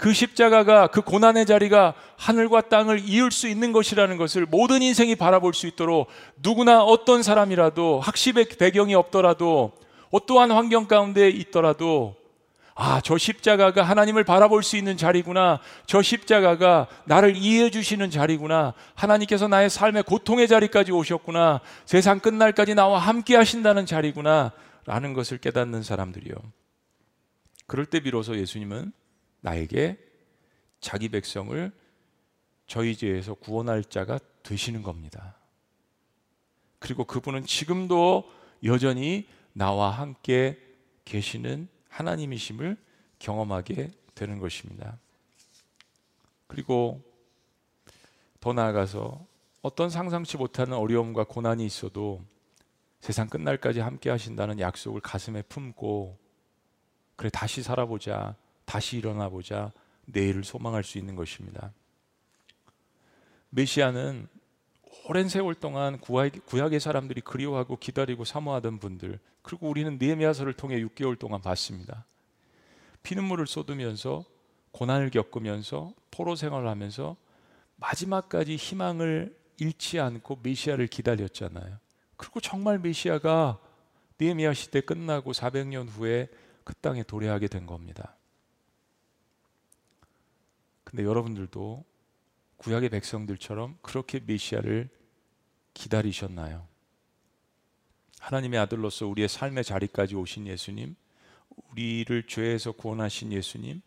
그 0.00 0.14
십자가가 0.14 0.86
그 0.86 1.02
고난의 1.02 1.44
자리가 1.44 1.92
하늘과 2.16 2.62
땅을 2.62 3.02
이을 3.04 3.30
수 3.30 3.46
있는 3.48 3.70
것이라는 3.70 4.16
것을 4.16 4.46
모든 4.46 4.80
인생이 4.80 5.14
바라볼 5.14 5.52
수 5.52 5.66
있도록 5.66 6.08
누구나 6.42 6.82
어떤 6.82 7.22
사람이라도 7.22 8.00
학습의 8.00 8.46
배경이 8.58 8.94
없더라도 8.94 9.72
어떠한 10.10 10.52
환경 10.52 10.86
가운데 10.86 11.28
있더라도 11.28 12.16
아, 12.74 13.02
저 13.04 13.18
십자가가 13.18 13.82
하나님을 13.82 14.24
바라볼 14.24 14.62
수 14.62 14.78
있는 14.78 14.96
자리구나. 14.96 15.60
저 15.84 16.00
십자가가 16.00 16.86
나를 17.04 17.36
이해해 17.36 17.68
주시는 17.68 18.10
자리구나. 18.10 18.72
하나님께서 18.94 19.48
나의 19.48 19.68
삶의 19.68 20.04
고통의 20.04 20.48
자리까지 20.48 20.92
오셨구나. 20.92 21.60
세상 21.84 22.20
끝날까지 22.20 22.74
나와 22.74 22.98
함께 22.98 23.36
하신다는 23.36 23.84
자리구나. 23.84 24.52
라는 24.86 25.12
것을 25.12 25.36
깨닫는 25.36 25.82
사람들이요. 25.82 26.32
그럴 27.66 27.84
때 27.84 28.00
비로소 28.00 28.38
예수님은 28.38 28.92
나에게 29.40 29.98
자기 30.80 31.08
백성을 31.08 31.72
저희 32.66 32.96
죄에서 32.96 33.34
구원할 33.34 33.84
자가 33.84 34.18
되시는 34.42 34.82
겁니다. 34.82 35.36
그리고 36.78 37.04
그분은 37.04 37.44
지금도 37.44 38.30
여전히 38.64 39.28
나와 39.52 39.90
함께 39.90 40.58
계시는 41.04 41.68
하나님이심을 41.88 42.76
경험하게 43.18 43.90
되는 44.14 44.38
것입니다. 44.38 44.98
그리고 46.46 47.02
더 48.40 48.52
나아가서 48.52 49.26
어떤 49.62 49.90
상상치 49.90 50.36
못하는 50.36 50.76
어려움과 50.76 51.24
고난이 51.24 51.64
있어도 51.66 52.24
세상 53.00 53.28
끝날까지 53.28 53.80
함께 53.80 54.10
하신다는 54.10 54.60
약속을 54.60 55.00
가슴에 55.00 55.42
품고 55.42 56.18
그래 57.16 57.30
다시 57.30 57.62
살아보자 57.62 58.36
다시 58.70 58.98
일어나 58.98 59.28
보자 59.28 59.72
내일을 60.06 60.44
소망할 60.44 60.84
수 60.84 60.96
있는 60.96 61.16
것입니다. 61.16 61.72
메시아는 63.48 64.28
오랜 65.08 65.28
세월 65.28 65.56
동안 65.56 65.98
구약, 65.98 66.72
의 66.72 66.78
사람들이 66.78 67.20
그리워하고 67.20 67.78
기다리고 67.78 68.24
사모하던 68.24 68.78
분들 68.78 69.18
그리고 69.42 69.68
우리는 69.68 69.98
느헤미야서를 69.98 70.52
통해 70.52 70.80
6개월 70.84 71.18
동안 71.18 71.40
봤습니다. 71.40 72.04
피눈물을 73.02 73.48
쏟으면서 73.48 74.24
고난을 74.70 75.10
겪으면서 75.10 75.92
포로 76.12 76.36
생활을 76.36 76.68
하면서 76.68 77.16
마지막까지 77.74 78.54
희망을 78.54 79.36
잃지 79.58 79.98
않고 79.98 80.38
메시아를 80.44 80.86
기다렸잖아요. 80.86 81.76
그리고 82.16 82.38
정말 82.38 82.78
메시아가 82.78 83.58
느헤미야 84.20 84.54
시대 84.54 84.80
끝나고 84.80 85.32
400년 85.32 85.88
후에 85.88 86.28
그 86.62 86.72
땅에 86.74 87.02
도래하게 87.02 87.48
된 87.48 87.66
겁니다. 87.66 88.14
근데 90.90 91.04
여러분들도 91.04 91.84
구약의 92.56 92.88
백성들처럼 92.88 93.78
그렇게 93.80 94.18
메시아를 94.18 94.88
기다리셨나요? 95.72 96.66
하나님의 98.18 98.58
아들로서 98.58 99.06
우리의 99.06 99.28
삶의 99.28 99.62
자리까지 99.62 100.16
오신 100.16 100.48
예수님, 100.48 100.96
우리를 101.70 102.26
죄에서 102.26 102.72
구원하신 102.72 103.32
예수님, 103.32 103.80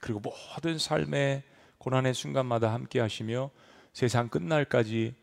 그리고 0.00 0.20
모든 0.20 0.78
삶의 0.78 1.42
고난의 1.78 2.14
순간마다 2.14 2.72
함께 2.72 3.00
하시며 3.00 3.50
세상 3.92 4.28
끝날까지 4.28 5.16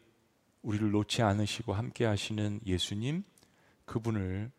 우리를 0.62 0.92
놓지 0.92 1.22
않으시고 1.22 1.74
함께 1.74 2.04
하시는 2.04 2.60
예수님, 2.66 3.24
그분을 3.86 4.52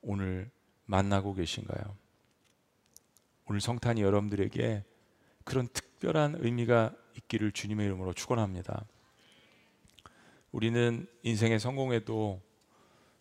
오늘 0.00 0.50
만나고 0.86 1.34
계신가요? 1.34 1.94
오늘 3.48 3.60
성탄이 3.60 4.00
여러분들에게 4.00 4.82
그런 5.46 5.68
특별한 5.68 6.38
의미가 6.40 6.92
있기를 7.16 7.52
주님의 7.52 7.86
이름으로 7.86 8.12
축원합니다. 8.12 8.84
우리는 10.50 11.06
인생의 11.22 11.60
성공에도 11.60 12.42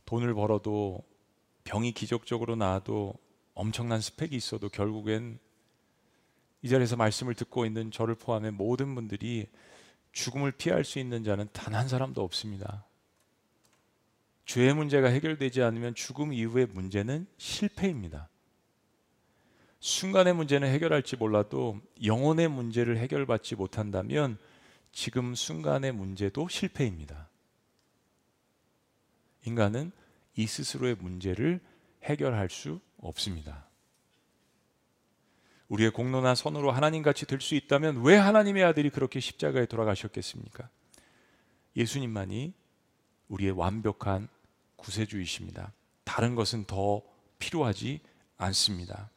돈을 0.06 0.34
벌어도 0.34 1.04
병이 1.66 1.92
기적적으로 1.92 2.56
나아도 2.56 3.14
엄청난 3.54 4.02
스펙이 4.02 4.36
있어도 4.36 4.70
결국엔 4.70 5.40
이 6.64 6.70
자리에서 6.70 6.96
말씀을 6.96 7.36
듣고 7.36 7.64
있는 7.68 7.92
저를 7.92 8.16
포함해 8.16 8.50
모든 8.50 8.96
분들이 8.96 9.48
죽음을 10.12 10.52
피할 10.52 10.84
수 10.84 10.98
있는 10.98 11.24
자는 11.24 11.48
단 11.54 11.76
한 11.76 11.88
사람도 11.88 12.24
없습니다. 12.24 12.86
죄의 14.46 14.74
문제가 14.74 15.10
해결되지 15.10 15.62
않으면 15.62 15.94
죽음 15.94 16.34
이후의 16.34 16.68
문제는 16.68 17.28
실패입니다. 17.38 18.30
순간의 19.86 20.34
문제는 20.34 20.68
해결할지 20.68 21.16
몰라도 21.16 21.80
영혼의 22.04 22.48
문제를 22.48 22.98
해결받지 22.98 23.54
못한다면 23.54 24.40
지금 24.92 25.36
순간의 25.36 25.92
문제도 25.92 26.48
실패입니다. 26.48 27.30
인간은 29.46 29.92
이 30.38 30.48
스스로의 30.48 30.96
문제를 30.96 31.62
해결할 32.02 32.50
수 32.50 32.80
없습니다. 32.98 33.68
우리의 35.70 35.92
공로나 35.92 36.34
선으로 36.34 36.72
하나님 36.72 37.04
같이 37.04 37.28
될 37.28 37.40
수 37.40 37.54
있다면 37.54 38.04
왜 38.04 38.16
하나님의 38.16 38.64
아들이 38.64 38.90
그렇게 38.90 39.20
십자가에 39.20 39.68
돌아가셨겠습니까? 39.68 40.68
예수님만이 41.76 42.54
우리의 43.28 43.52
완벽한 43.52 44.30
구세주이십니다. 44.78 45.74
다른 46.04 46.34
것은 46.34 46.66
더 46.66 47.04
필요하지 47.38 48.00
않습니다. 48.38 49.12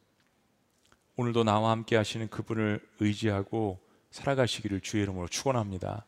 오늘도 1.19 1.43
나와 1.43 1.71
함께 1.71 1.97
하시는 1.97 2.29
그분을 2.29 2.79
의지하고 3.01 3.77
살아가시기를 4.09 4.79
주의 4.79 5.03
이름으로 5.03 5.27
축원합니다. 5.27 6.05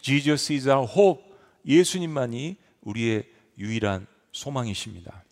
Jesus 0.00 0.52
is 0.52 0.68
our 0.68 0.88
hope. 0.88 1.32
예수님만이 1.66 2.58
우리의 2.82 3.28
유일한 3.58 4.06
소망이십니다. 4.30 5.24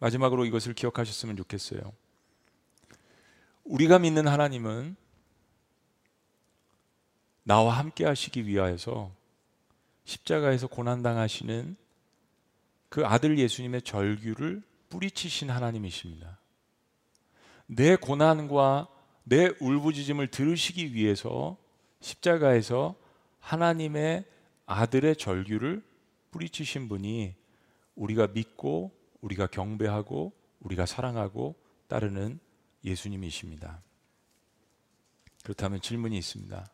마지막으로 0.00 0.44
이것을 0.44 0.74
기억하셨으면 0.74 1.36
좋겠어요. 1.36 1.80
우리가 3.62 4.00
믿는 4.00 4.26
하나님은 4.26 4.96
나와 7.44 7.78
함께 7.78 8.04
하시기 8.04 8.44
위하여서 8.44 9.12
십자가에서 10.04 10.66
고난 10.66 11.04
당하시는 11.04 11.76
그 12.88 13.06
아들 13.06 13.38
예수님의 13.38 13.82
절규를 13.82 14.64
뿌리치신 14.88 15.48
하나님이십니다. 15.48 16.41
내 17.66 17.96
고난과 17.96 18.88
내 19.24 19.50
울부짖음을 19.60 20.28
들으시기 20.28 20.94
위해서 20.94 21.56
십자가에서 22.00 22.96
하나님의 23.40 24.24
아들의 24.66 25.16
절규를 25.16 25.82
뿌리치신 26.30 26.88
분이 26.88 27.34
우리가 27.94 28.28
믿고 28.28 28.92
우리가 29.20 29.46
경배하고 29.46 30.32
우리가 30.60 30.86
사랑하고 30.86 31.54
따르는 31.88 32.40
예수님이십니다. 32.84 33.82
그렇다면 35.42 35.80
질문이 35.80 36.16
있습니다. 36.18 36.66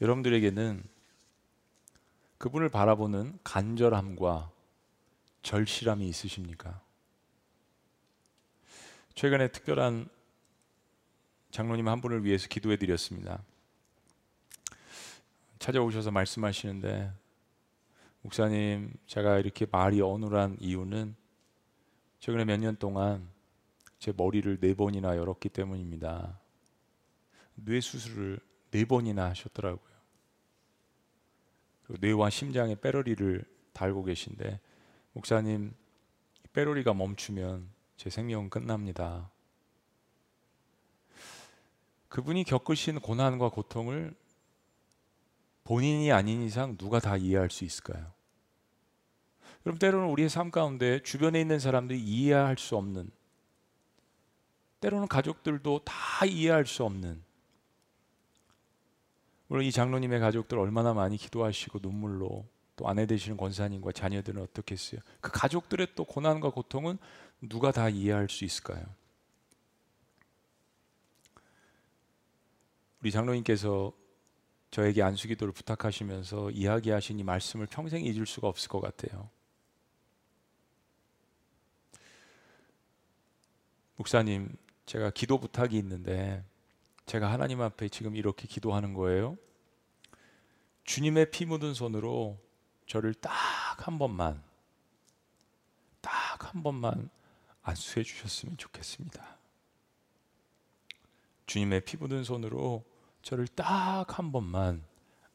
여러분들에게는 0.00 0.82
그분을 2.38 2.68
바라보는 2.68 3.38
간절함과 3.44 4.50
절실함이 5.42 6.08
있으십니까? 6.08 6.82
최근에 9.14 9.48
특별한 9.48 10.08
장로님 11.50 11.88
한 11.88 12.00
분을 12.00 12.24
위해서 12.24 12.48
기도해 12.48 12.76
드렸습니다. 12.76 13.42
찾아오셔서 15.58 16.10
말씀하시는데 16.10 17.12
목사님 18.22 18.92
제가 19.06 19.38
이렇게 19.38 19.66
말이 19.70 20.00
어눌한 20.00 20.56
이유는 20.60 21.14
최근에 22.20 22.44
몇 22.44 22.56
년 22.58 22.76
동안 22.76 23.28
제 23.98 24.12
머리를 24.16 24.58
네 24.60 24.74
번이나 24.74 25.16
열었기 25.16 25.48
때문입니다. 25.50 26.40
뇌 27.54 27.80
수술을 27.80 28.40
네 28.70 28.84
번이나 28.84 29.28
하셨더라고요. 29.30 29.92
뇌와 32.00 32.30
심장에 32.30 32.74
빼러리를 32.76 33.44
달고 33.74 34.04
계신데 34.04 34.60
목사님 35.12 35.74
빼러리가 36.52 36.94
멈추면 36.94 37.68
제 37.96 38.10
생명은 38.10 38.50
끝납니다. 38.50 39.30
그분이 42.08 42.44
겪으신 42.44 43.00
고난과 43.00 43.48
고통을 43.50 44.14
본인이 45.64 46.12
아닌 46.12 46.42
이상 46.42 46.76
누가 46.76 46.98
다 47.00 47.16
이해할 47.16 47.50
수 47.50 47.64
있을까요? 47.64 48.12
그럼 49.62 49.78
때로는 49.78 50.08
우리의 50.08 50.28
삶 50.28 50.50
가운데 50.50 51.02
주변에 51.02 51.40
있는 51.40 51.58
사람들이 51.58 52.00
이해할 52.02 52.58
수 52.58 52.76
없는 52.76 53.10
때로는 54.80 55.06
가족들도 55.06 55.84
다 55.84 56.26
이해할 56.26 56.66
수 56.66 56.84
없는 56.84 57.22
물론 59.46 59.64
이 59.64 59.70
장로님의 59.70 60.18
가족들 60.18 60.58
얼마나 60.58 60.92
많이 60.92 61.16
기도하시고 61.16 61.78
눈물로 61.80 62.46
또 62.76 62.88
아내 62.88 63.06
되시는 63.06 63.36
권사님과 63.36 63.92
자녀들은 63.92 64.42
어떻겠어요? 64.42 65.00
그 65.20 65.30
가족들의 65.32 65.88
또 65.94 66.04
고난과 66.04 66.50
고통은 66.50 66.98
누가 67.40 67.72
다 67.72 67.88
이해할 67.88 68.28
수 68.28 68.44
있을까요? 68.44 68.84
우리 73.02 73.10
장로님께서 73.10 73.92
저에게 74.70 75.02
안수기도를 75.02 75.52
부탁하시면서 75.52 76.50
이야기하신 76.52 77.18
이 77.18 77.22
말씀을 77.24 77.66
평생 77.66 78.04
잊을 78.04 78.26
수가 78.26 78.48
없을 78.48 78.68
것 78.68 78.80
같아요. 78.80 79.28
목사님, 83.96 84.56
제가 84.86 85.10
기도 85.10 85.38
부탁이 85.38 85.76
있는데 85.76 86.42
제가 87.06 87.30
하나님 87.30 87.60
앞에 87.60 87.88
지금 87.88 88.16
이렇게 88.16 88.48
기도하는 88.48 88.94
거예요. 88.94 89.36
주님의 90.84 91.30
피 91.30 91.44
묻은 91.44 91.74
손으로 91.74 92.40
저를 92.92 93.14
딱 93.14 93.32
한 93.86 93.98
번만, 93.98 94.42
딱 96.02 96.44
한 96.44 96.62
번만 96.62 97.08
안수해 97.62 98.04
주셨으면 98.04 98.58
좋겠습니다. 98.58 99.38
주님의 101.46 101.86
피 101.86 101.96
묻은 101.96 102.22
손으로 102.22 102.84
저를 103.22 103.48
딱 103.48 104.18
한 104.18 104.30
번만 104.30 104.84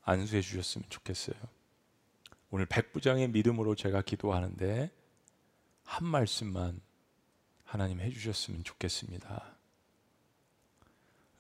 안수해 0.04 0.44
주셨으면 0.44 0.88
좋겠어요. 0.88 1.36
오늘 2.52 2.68
백부장의 2.68 3.30
믿음으로 3.30 3.74
제가 3.74 4.04
기도하는데 4.04 4.92
한 5.84 6.06
말씀만 6.06 6.80
하나님 7.66 8.02
해 8.02 8.12
주셨으면 8.12 8.64
좋겠습니다. 8.66 9.58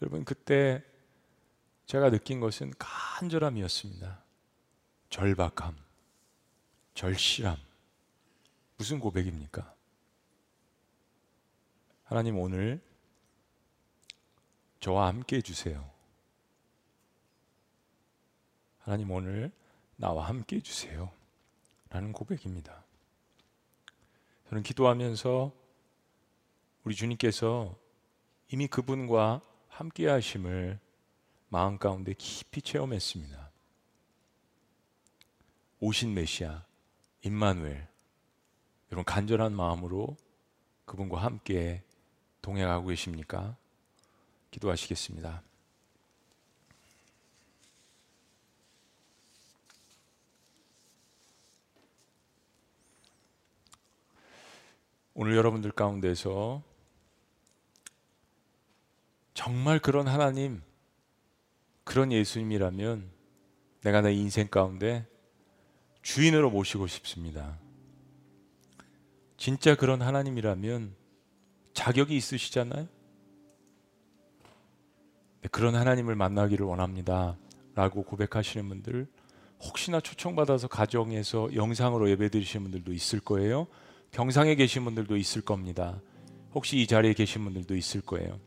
여러분 0.01 0.25
그때 0.25 0.83
제가 1.85 2.09
느낀 2.09 2.39
것은 2.39 2.73
간절함이었습니다. 2.79 4.23
절박함, 5.11 5.86
절실함. 6.97 7.55
무슨 8.75 8.99
고백입니까? 8.99 9.71
하나님 12.05 12.39
오늘 12.39 12.81
저와 14.79 15.05
함께 15.05 15.35
해주세요. 15.35 15.87
하나님 18.79 19.11
오늘 19.11 19.51
나와 19.95 20.27
함께 20.27 20.55
해주세요. 20.55 21.11
라는 21.91 22.11
고백입니다. 22.13 22.83
저는 24.49 24.63
기도하면서 24.63 25.51
우리 26.83 26.95
주님께서 26.95 27.77
이미 28.51 28.65
그분과 28.65 29.41
함께 29.69 30.07
하심을 30.07 30.79
마음 31.49 31.77
가운데 31.77 32.15
깊이 32.17 32.59
체험했습니다. 32.63 33.51
오신 35.79 36.15
메시아, 36.15 36.65
임마누엘. 37.21 37.87
여러분 38.91 39.03
간절한 39.05 39.53
마음으로 39.53 40.15
그분과 40.85 41.21
함께 41.21 41.83
동행하고 42.41 42.87
계십니까? 42.87 43.57
기도하시겠습니다. 44.51 45.43
오늘 55.19 55.35
여러분들 55.35 55.71
가운데서 55.71 56.61
정말 59.33 59.79
그런 59.79 60.07
하나님, 60.07 60.61
그런 61.83 62.11
예수님이라면 62.11 63.11
내가 63.81 64.01
내 64.01 64.13
인생 64.13 64.47
가운데 64.47 65.07
주인으로 66.07 66.49
모시고 66.49 66.87
싶습니다. 66.87 67.59
진짜 69.35 69.75
그런 69.75 70.01
하나님이라면 70.01 70.95
자격이 71.73 72.15
있으시잖아요? 72.15 72.87
네, 75.41 75.49
그런 75.51 75.75
하나님을 75.75 76.15
만나기를 76.15 76.65
원합니다. 76.65 77.37
라고 77.75 78.03
고백하시는 78.03 78.69
분들 78.69 79.05
혹시나 79.59 79.99
초청받아서 79.99 80.69
가정에서 80.69 81.53
영상으로 81.53 82.09
예배 82.09 82.29
드리시는 82.29 82.63
분들도 82.63 82.93
있을 82.93 83.19
거예요. 83.19 83.67
병상에 84.11 84.55
계신 84.55 84.85
분들도 84.85 85.17
있을 85.17 85.41
겁니다. 85.41 85.99
혹시 86.55 86.77
이 86.77 86.87
자리에 86.87 87.15
계신 87.15 87.43
분들도 87.43 87.75
있을 87.75 87.99
거예요. 87.99 88.39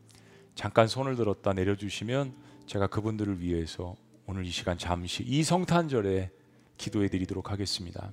잠깐 0.54 0.88
손을 0.88 1.14
들었다 1.14 1.52
내려주시면 1.52 2.34
제가 2.64 2.86
그분들을 2.86 3.40
위해서 3.40 3.96
오늘 4.26 4.46
이 4.46 4.50
시간 4.50 4.78
잠시 4.78 5.24
이 5.24 5.42
성탄절에 5.42 6.39
기도해 6.80 7.08
드리도록 7.08 7.50
하겠습니다. 7.50 8.10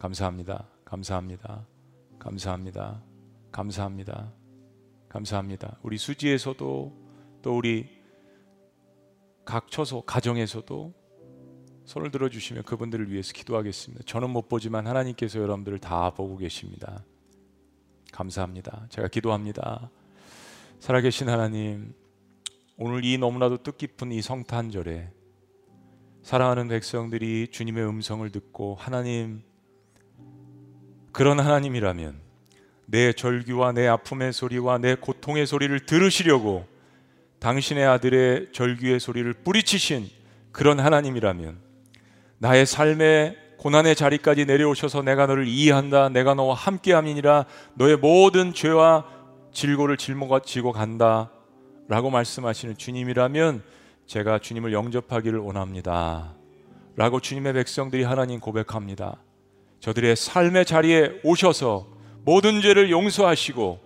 감사합니다. 0.00 0.66
감사합니다. 0.84 1.64
감사합니다. 2.18 3.00
감사합니다. 3.52 4.32
감사합니다. 5.08 5.78
우리 5.82 5.96
수지에서도 5.96 6.92
또 7.42 7.56
우리 7.56 7.88
각 9.44 9.70
처소 9.70 10.02
가정에서도 10.02 10.92
손을 11.84 12.10
들어 12.10 12.28
주시면 12.28 12.64
그분들을 12.64 13.12
위해서 13.12 13.32
기도하겠습니다. 13.32 14.02
저는 14.04 14.30
못 14.30 14.48
보지만 14.48 14.88
하나님께서 14.88 15.38
여러분들을 15.38 15.78
다 15.78 16.10
보고 16.10 16.36
계십니다. 16.36 17.04
감사합니다. 18.10 18.86
제가 18.88 19.06
기도합니다. 19.06 19.90
살아계신 20.80 21.28
하나님, 21.28 21.94
오늘 22.76 23.04
이 23.04 23.16
너무나도 23.16 23.58
뜻깊은 23.58 24.10
이 24.10 24.22
성탄절에 24.22 25.12
사랑하는 26.24 26.68
백성들이 26.68 27.48
주님의 27.50 27.86
음성을 27.86 28.26
듣고 28.30 28.78
하나님 28.80 29.42
그런 31.12 31.38
하나님이라면 31.38 32.14
내 32.86 33.12
절규와 33.12 33.72
내 33.72 33.86
아픔의 33.86 34.32
소리와 34.32 34.78
내 34.78 34.94
고통의 34.94 35.46
소리를 35.46 35.78
들으시려고 35.84 36.64
당신의 37.40 37.84
아들의 37.84 38.52
절규의 38.52 39.00
소리를 39.00 39.30
뿌리치신 39.34 40.08
그런 40.50 40.80
하나님이라면 40.80 41.58
나의 42.38 42.64
삶의 42.64 43.36
고난의 43.58 43.94
자리까지 43.94 44.46
내려오셔서 44.46 45.02
내가 45.02 45.26
너를 45.26 45.46
이해한다 45.46 46.08
내가 46.08 46.32
너와 46.32 46.54
함께함이니라 46.54 47.44
너의 47.74 47.98
모든 47.98 48.54
죄와 48.54 49.04
질고를 49.52 49.98
짊어지고 49.98 50.72
간다 50.72 51.30
라고 51.86 52.08
말씀하시는 52.08 52.78
주님이라면 52.78 53.62
제가 54.06 54.38
주님을 54.38 54.72
영접하기를 54.72 55.38
원합니다 55.38 56.34
라고 56.96 57.20
주님의 57.20 57.54
백성들이 57.54 58.04
하나님 58.04 58.40
고백합니다 58.40 59.20
저들의 59.80 60.16
삶의 60.16 60.64
자리에 60.64 61.20
오셔서 61.24 61.86
모든 62.24 62.62
죄를 62.62 62.90
용서하시고 62.90 63.80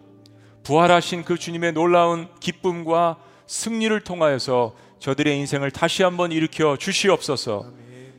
부활하신 0.62 1.24
그 1.24 1.38
주님의 1.38 1.72
놀라운 1.72 2.28
기쁨과 2.40 3.18
승리를 3.46 3.98
통하여서 4.02 4.76
저들의 4.98 5.36
인생을 5.38 5.70
다시 5.70 6.02
한번 6.02 6.32
일으켜 6.32 6.76
주시옵소서. 6.76 7.72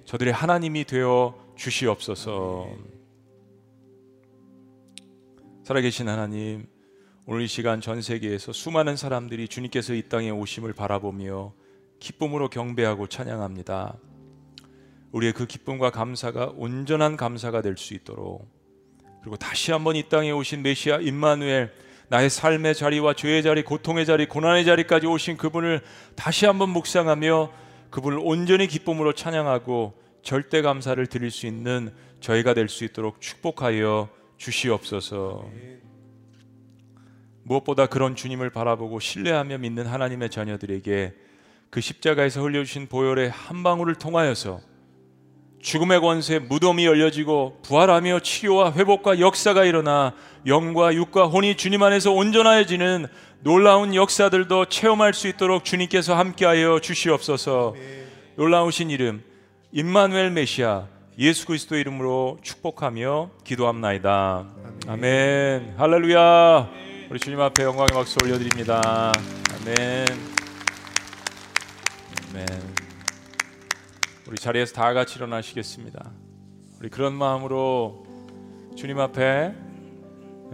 저들의 0.06 0.34
하나님이 0.34 0.86
되어 0.86 1.36
주시옵소서. 1.56 2.68
살아계신 5.64 6.10
하나님, 6.10 6.68
오늘 7.26 7.44
이 7.44 7.48
시간 7.48 7.80
전 7.80 8.02
세계에서 8.02 8.54
수많은 8.54 8.96
사람들이 8.96 9.48
주님께서 9.48 9.94
이 9.94 10.02
땅에 10.10 10.32
오심을 10.32 10.74
바라보며 10.74 11.54
기쁨으로 12.00 12.50
경배하고 12.50 13.08
찬양합니다. 13.08 13.98
우리의 15.12 15.34
그 15.34 15.46
기쁨과 15.46 15.92
감사가 15.92 16.54
온전한 16.56 17.18
감사가 17.18 17.62
될 17.62 17.78
수 17.78 17.94
있도록 17.94 18.48
그리고 19.22 19.36
다시 19.38 19.72
한번 19.72 19.96
이 19.96 20.08
땅에 20.08 20.32
오신 20.32 20.62
메시아 20.62 21.00
임마누엘 21.00 21.74
나의 22.10 22.30
삶의 22.30 22.74
자리와 22.74 23.14
죄의 23.14 23.44
자리, 23.44 23.64
고통의 23.64 24.06
자리, 24.06 24.28
고난의 24.28 24.66
자리까지 24.66 25.06
오신 25.08 25.38
그분을 25.38 25.82
다시 26.16 26.46
한번 26.48 26.70
묵상하며 26.70 27.52
그분을 27.92 28.20
온전히 28.22 28.68
기쁨으로 28.68 29.14
찬양하고 29.14 29.94
절대 30.24 30.62
감사를 30.62 31.06
드릴 31.08 31.32
수 31.32 31.46
있는 31.48 31.92
저희가 32.20 32.54
될 32.54 32.68
수 32.68 32.84
있도록 32.84 33.22
축복하여 33.22 34.10
주시옵소서. 34.38 35.50
무엇보다 37.44 37.88
그런 37.88 38.16
주님을 38.16 38.50
바라보고 38.52 39.00
신뢰하며 39.00 39.60
믿는 39.60 39.86
하나님의 39.86 40.30
자녀들에게 40.30 41.14
그 41.70 41.82
십자가에서 41.82 42.42
흘려주신 42.42 42.88
보혈의 42.88 43.30
한 43.30 43.64
방울을 43.64 43.96
통하여서 43.96 44.62
죽음의 45.62 46.00
권세 46.00 46.40
무덤이 46.40 46.86
열려지고 46.86 47.60
부활하며 47.64 48.22
치료와 48.22 48.74
회복과 48.74 49.20
역사가 49.20 49.66
일어나 49.66 50.14
영과 50.46 50.94
육과 50.94 51.26
혼이 51.26 51.58
주님 51.58 51.84
안에서 51.84 52.12
온전하여지는 52.12 53.08
놀라운 53.42 53.94
역사들도 53.94 54.66
체험할 54.66 55.14
수 55.14 55.28
있도록 55.28 55.66
주님께서 55.66 56.16
함께하여 56.16 56.80
주시옵소서. 56.80 57.76
놀라우신 58.36 58.90
이름 58.90 59.22
임마누엘 59.72 60.32
메시아 60.32 60.88
예수 61.20 61.46
그리스도 61.46 61.76
이름으로 61.76 62.40
축복하며 62.42 63.32
기도합나이다. 63.44 64.46
아멘. 64.88 65.76
할렐루야. 65.78 66.70
우리 67.10 67.20
주님 67.20 67.42
앞에 67.42 67.64
영광의 67.64 67.90
박수 67.94 68.18
올려드립니다. 68.24 69.12
아멘. 69.62 70.39
아멘. 72.32 72.46
우리 74.28 74.38
자리에서 74.38 74.74
다 74.74 74.94
같이 74.94 75.16
일어나시겠습니다. 75.16 76.12
우리 76.80 76.90
그런 76.90 77.14
마음으로 77.14 78.04
주님 78.76 79.00
앞에 79.00 79.54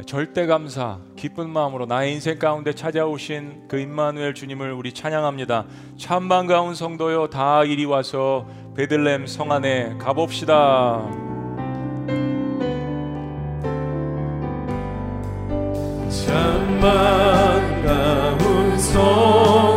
절대 0.05 0.45
감사, 0.45 0.99
기쁜 1.15 1.49
마음으로 1.49 1.85
나의 1.85 2.13
인생 2.13 2.39
가운데 2.39 2.73
찾아오신 2.73 3.67
그 3.67 3.79
임마누엘 3.79 4.33
주님을 4.33 4.71
우리 4.73 4.93
찬양합니다. 4.93 5.65
참 5.97 6.29
반가운 6.29 6.75
성도여 6.75 7.27
다 7.27 7.63
이리 7.63 7.85
와서 7.85 8.47
베들렘 8.75 9.27
성 9.27 9.51
안에 9.51 9.97
가봅시다. 9.97 11.01
참 16.09 16.79
반가운 16.81 18.77
성 18.77 19.74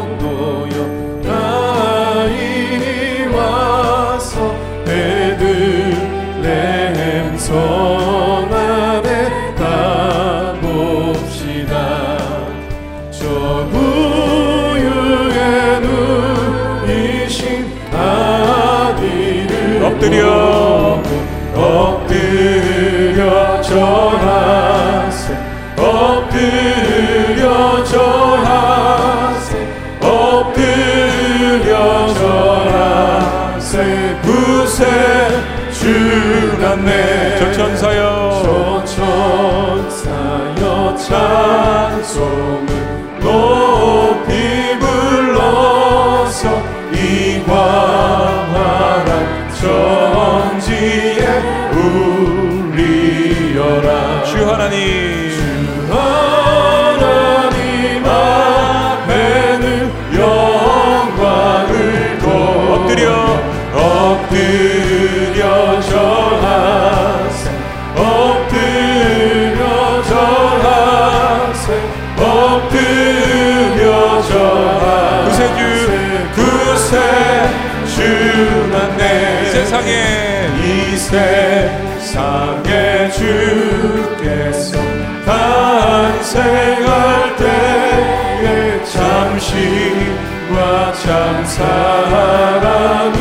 세상에 81.09 83.09
주께서 83.11 84.78
탄생할 85.24 87.34
때에 87.36 88.84
잠시와 88.84 90.92
참 90.92 91.42
사랑이 91.46 93.18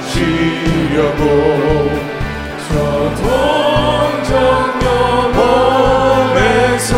되시려고. 0.00 1.22
저 2.66 2.70
동정녀 3.14 4.84
몸에서 5.36 6.90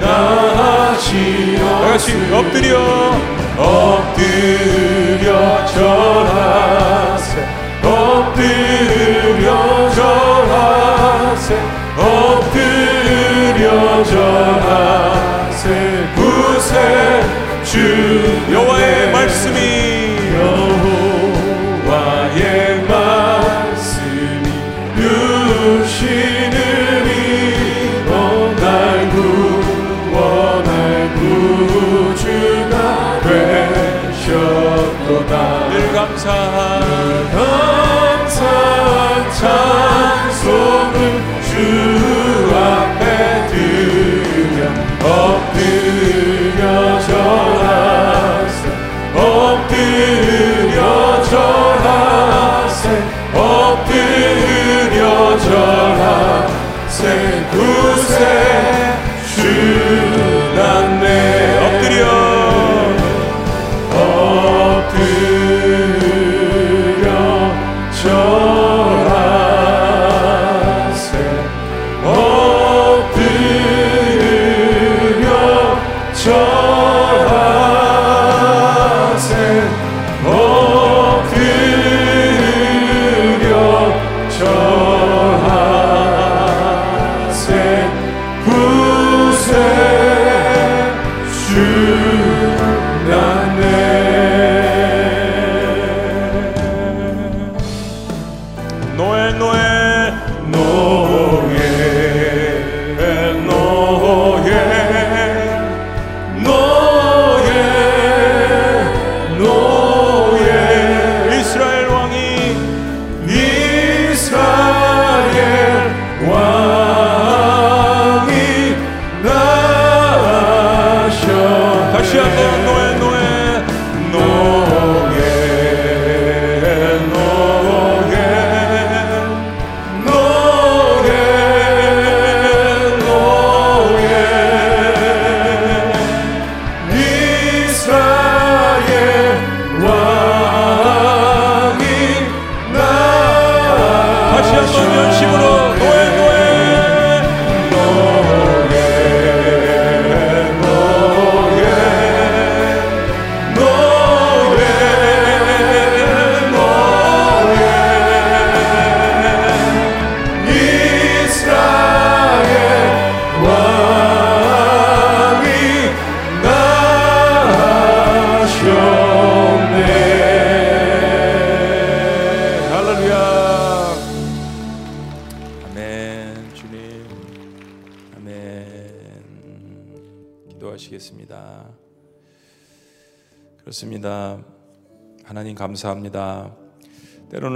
나시어 0.00 1.62
같이 1.80 2.06
엎드려. 2.32 2.70
엎드려 3.58 5.26
절 5.66 6.19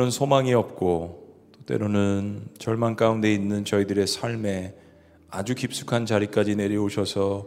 때로는 0.05 0.11
소망이 0.11 0.53
없고 0.53 1.25
또 1.53 1.65
때로는 1.65 2.49
절망 2.59 2.95
가운데 2.95 3.33
있는 3.33 3.65
저희들의 3.65 4.07
삶에 4.07 4.75
아주 5.31 5.55
깊숙한 5.55 6.05
자리까지 6.05 6.57
내려오셔서 6.57 7.47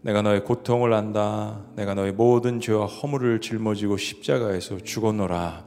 내가 0.00 0.22
너의 0.22 0.44
고통을 0.44 0.92
안다 0.92 1.64
내가 1.76 1.94
너의 1.94 2.12
모든 2.12 2.60
죄와 2.60 2.86
허물을 2.86 3.40
짊어지고 3.40 3.96
십자가에서 3.96 4.78
죽었노라. 4.78 5.64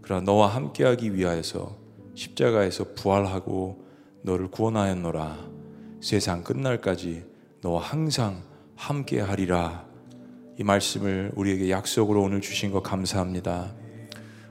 그러나 0.00 0.22
너와 0.22 0.48
함께하기 0.48 1.14
위하여서 1.16 1.76
십자가에서 2.14 2.94
부활하고 2.94 3.84
너를 4.22 4.48
구원하였노라. 4.48 5.38
세상 6.00 6.44
끝날까지 6.44 7.24
너와 7.62 7.82
항상 7.82 8.42
함께하리라. 8.76 9.86
이 10.58 10.62
말씀을 10.62 11.32
우리에게 11.34 11.70
약속으로 11.70 12.22
오늘 12.22 12.40
주신 12.40 12.70
것 12.70 12.82
감사합니다. 12.82 13.83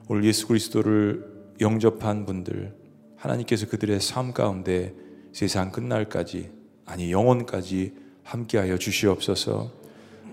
오늘 0.08 0.26
예수 0.26 0.48
그리스도를 0.48 1.26
영접한 1.62 2.26
분들 2.26 2.74
하나님께서 3.18 3.68
그들의 3.68 4.00
삶 4.02 4.34
가운데 4.34 4.94
세상 5.32 5.72
끝날까지 5.72 6.52
아니 6.86 7.12
영원까지 7.12 7.94
함께하여 8.24 8.78
주시옵소서. 8.78 9.72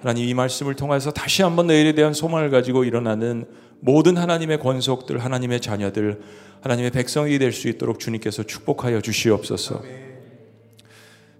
하나님 0.01 0.29
이 0.29 0.35
말씀을 0.35 0.75
통해서 0.75 1.11
다시 1.11 1.43
한번 1.43 1.66
내일에 1.66 1.93
대한 1.95 2.12
소망을 2.12 2.51
가지고 2.51 2.85
일어나는 2.85 3.45
모든 3.81 4.16
하나님의 4.16 4.59
권속들, 4.59 5.18
하나님의 5.18 5.61
자녀들, 5.61 6.21
하나님의 6.62 6.91
백성이 6.91 7.39
될 7.39 7.53
수 7.53 7.68
있도록 7.68 7.99
주님께서 7.99 8.43
축복하여 8.43 9.01
주시옵소서. 9.01 9.83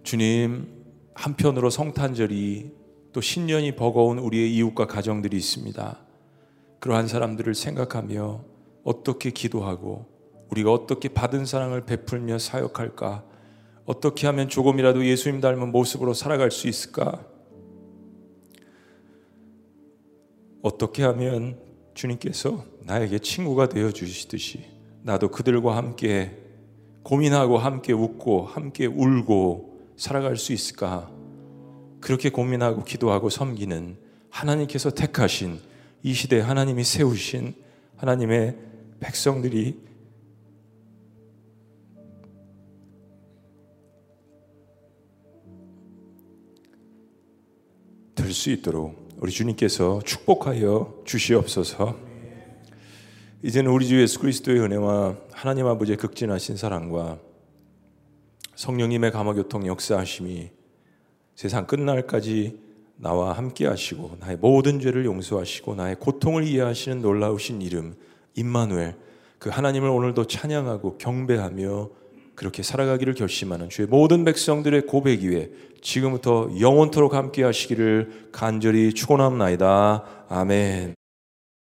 주님, 0.03 0.69
한편으로 1.15 1.69
성탄절이 1.69 2.71
또 3.13 3.21
신년이 3.21 3.77
버거운 3.77 4.19
우리의 4.19 4.55
이웃과 4.55 4.87
가정들이 4.87 5.37
있습니다. 5.37 5.99
그러한 6.81 7.09
사람들을 7.09 7.55
생각하며 7.55 8.45
어떻게 8.85 9.31
기도하고 9.31 10.07
우리가 10.51 10.73
어떻게 10.73 11.09
받은 11.09 11.45
사랑을 11.45 11.85
베풀며 11.85 12.39
사역할까? 12.39 13.25
어떻게 13.85 14.27
하면 14.27 14.49
조금이라도 14.49 15.05
예수님 15.05 15.41
닮은 15.41 15.71
모습으로 15.73 16.15
살아갈 16.15 16.51
수 16.51 16.69
있을까? 16.69 17.25
어떻게 20.63 21.05
하면 21.05 21.59
주님께서 21.95 22.65
나에게 22.81 23.19
친구가 23.19 23.69
되어 23.69 23.91
주시듯이 23.91 24.65
나도 25.03 25.31
그들과 25.31 25.77
함께 25.77 26.37
고민하고 27.03 27.59
함께 27.59 27.93
웃고 27.93 28.47
함께 28.47 28.87
울고 28.87 29.93
살아갈 29.97 30.37
수 30.37 30.53
있을까? 30.53 31.11
그렇게 32.01 32.31
고민하고 32.31 32.85
기도하고 32.85 33.29
섬기는 33.29 33.99
하나님께서 34.31 34.91
택하신 34.91 35.70
이 36.03 36.15
시대 36.15 36.41
하나님이 36.41 36.85
세우신 36.85 37.55
하나님의 37.97 38.57
백성들이 39.01 39.91
될 48.15 48.33
수 48.33 48.51
있도록 48.51 49.09
우리 49.19 49.33
주님께서 49.33 50.01
축복하여 50.05 51.03
주시옵소서. 51.05 51.99
이제는 53.43 53.71
우리 53.71 53.87
주 53.87 54.01
예수 54.01 54.19
그리스도의 54.21 54.61
은혜와 54.61 55.17
하나님 55.33 55.67
아버지의 55.67 55.99
극진하신 55.99 56.57
사랑과 56.57 57.19
성령님의 58.55 59.11
감화 59.11 59.35
교통 59.35 59.67
역사하심이 59.67 60.51
세상 61.35 61.67
끝날까지 61.67 62.70
나와 63.01 63.33
함께 63.33 63.67
하시고 63.67 64.19
나의 64.21 64.37
모든 64.37 64.79
죄를 64.79 65.05
용서하시고 65.05 65.75
나의 65.75 65.97
고통을 65.99 66.45
이해하시는 66.45 67.01
놀라우신 67.01 67.63
이름 67.63 67.95
임마누엘 68.35 68.95
그 69.39 69.49
하나님을 69.49 69.89
오늘도 69.89 70.27
찬양하고 70.27 70.99
경배하며 70.99 71.89
그렇게 72.35 72.63
살아가기를 72.63 73.15
결심하는 73.15 73.69
주의 73.69 73.89
모든 73.89 74.25
백성들의 74.25 74.87
고백 74.87 75.23
위에 75.23 75.51
지금부터 75.83 76.51
영원토록 76.59 77.15
함께 77.15 77.43
하시기를 77.43 78.29
간절히 78.33 78.93
축원합나이다. 78.93 80.27
아멘. 80.29 81.00